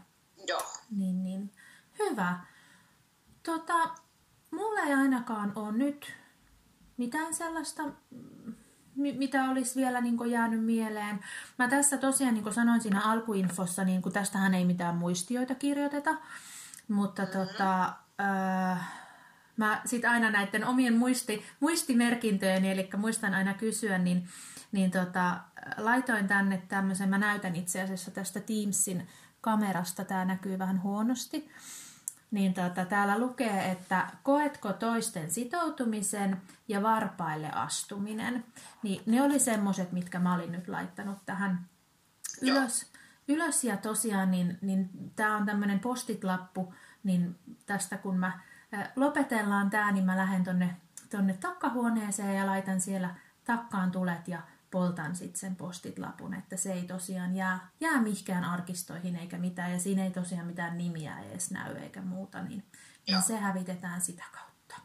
Joo. 0.48 0.62
Niin, 0.90 1.22
niin. 1.22 1.52
Hyvä. 1.98 2.40
Tota, 3.42 3.90
mulla 4.50 4.80
ei 4.80 4.94
ainakaan 4.94 5.52
ole 5.54 5.72
nyt 5.72 6.14
mitään 6.96 7.34
sellaista 7.34 7.82
mitä 8.96 9.50
olisi 9.50 9.80
vielä 9.80 10.00
niin 10.00 10.30
jäänyt 10.30 10.64
mieleen. 10.64 11.20
Mä 11.58 11.68
tässä 11.68 11.96
tosiaan, 11.96 12.34
niin 12.34 12.42
kuin 12.42 12.54
sanoin 12.54 12.80
siinä 12.80 13.00
alkuinfossa, 13.00 13.84
niin 13.84 14.02
kuin 14.02 14.12
tästähän 14.12 14.54
ei 14.54 14.64
mitään 14.64 14.96
muistioita 14.96 15.54
kirjoiteta, 15.54 16.14
mutta 16.88 17.22
mm-hmm. 17.22 17.46
tota, 17.46 17.92
äh, 18.20 18.92
mä 19.56 19.82
sitten 19.84 20.10
aina 20.10 20.30
näiden 20.30 20.66
omien 20.66 20.96
muisti, 20.96 21.42
muistimerkintöjeni, 21.60 22.70
eli 22.70 22.90
muistan 22.96 23.34
aina 23.34 23.54
kysyä, 23.54 23.98
niin, 23.98 24.28
niin 24.72 24.90
tota, 24.90 25.40
laitoin 25.76 26.28
tänne 26.28 26.62
tämmöisen, 26.68 27.08
mä 27.08 27.18
näytän 27.18 27.56
itse 27.56 27.82
asiassa 27.82 28.10
tästä 28.10 28.40
Teamsin 28.40 29.08
kamerasta, 29.40 30.04
tämä 30.04 30.24
näkyy 30.24 30.58
vähän 30.58 30.82
huonosti 30.82 31.50
niin 32.32 32.54
tota, 32.54 32.84
täällä 32.84 33.18
lukee, 33.18 33.70
että 33.70 34.10
koetko 34.22 34.72
toisten 34.72 35.30
sitoutumisen 35.30 36.42
ja 36.68 36.82
varpaille 36.82 37.50
astuminen. 37.50 38.44
Niin 38.82 39.02
ne 39.06 39.22
oli 39.22 39.38
semmoiset, 39.38 39.92
mitkä 39.92 40.18
mä 40.18 40.34
olin 40.34 40.52
nyt 40.52 40.68
laittanut 40.68 41.18
tähän 41.26 41.66
ylös. 42.42 42.92
ylös 43.28 43.64
ja 43.64 43.76
tosiaan, 43.76 44.30
niin, 44.30 44.58
niin 44.60 44.90
tämä 45.16 45.36
on 45.36 45.46
tämmöinen 45.46 45.80
postitlappu, 45.80 46.74
niin 47.04 47.38
tästä 47.66 47.96
kun 47.96 48.18
mä 48.18 48.40
lopetellaan 48.96 49.70
tämä, 49.70 49.92
niin 49.92 50.04
mä 50.04 50.16
lähden 50.16 50.44
tonne, 50.44 50.76
tonne 51.10 51.34
takkahuoneeseen 51.34 52.36
ja 52.36 52.46
laitan 52.46 52.80
siellä 52.80 53.14
takkaan 53.44 53.90
tulet 53.90 54.28
ja 54.28 54.42
poltan 54.72 55.16
sitten 55.16 55.40
sen 55.40 55.56
postitlapun, 55.56 56.34
että 56.34 56.56
se 56.56 56.72
ei 56.72 56.82
tosiaan 56.82 57.36
jää, 57.36 57.70
jää 57.80 58.00
mihkään 58.00 58.44
arkistoihin 58.44 59.16
eikä 59.16 59.38
mitään, 59.38 59.72
ja 59.72 59.78
siinä 59.78 60.04
ei 60.04 60.10
tosiaan 60.10 60.46
mitään 60.46 60.78
nimiä 60.78 61.18
edes 61.20 61.50
näy 61.50 61.76
eikä 61.76 62.02
muuta, 62.02 62.42
niin, 62.42 62.64
niin 63.06 63.22
se 63.22 63.36
hävitetään 63.36 64.00
sitä 64.00 64.24
kautta. 64.32 64.76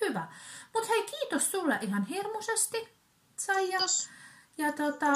Hyvä. 0.00 0.28
Mutta 0.74 0.88
hei, 0.88 1.02
kiitos 1.02 1.50
sulle 1.50 1.78
ihan 1.80 2.04
hirmuisesti, 2.04 2.88
Saija. 3.36 3.68
Kiitos. 3.68 4.10
Ja 4.58 4.72
tota, 4.72 5.12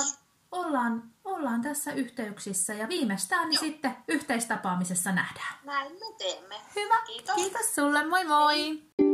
ollaan, 0.50 1.10
ollaan 1.24 1.62
tässä 1.62 1.92
yhteyksissä 1.92 2.74
ja 2.74 2.88
viimeistään 2.88 3.48
niin 3.48 3.60
sitten 3.60 3.96
yhteistapaamisessa 4.08 5.12
nähdään. 5.12 5.54
Näin 5.64 5.92
me 5.92 6.06
teemme. 6.18 6.56
Hyvä. 6.76 7.02
Kiitos. 7.06 7.34
Kiitos 7.34 7.74
sulle. 7.74 8.06
Moi 8.06 8.24
moi. 8.24 8.56
Hei. 8.58 9.05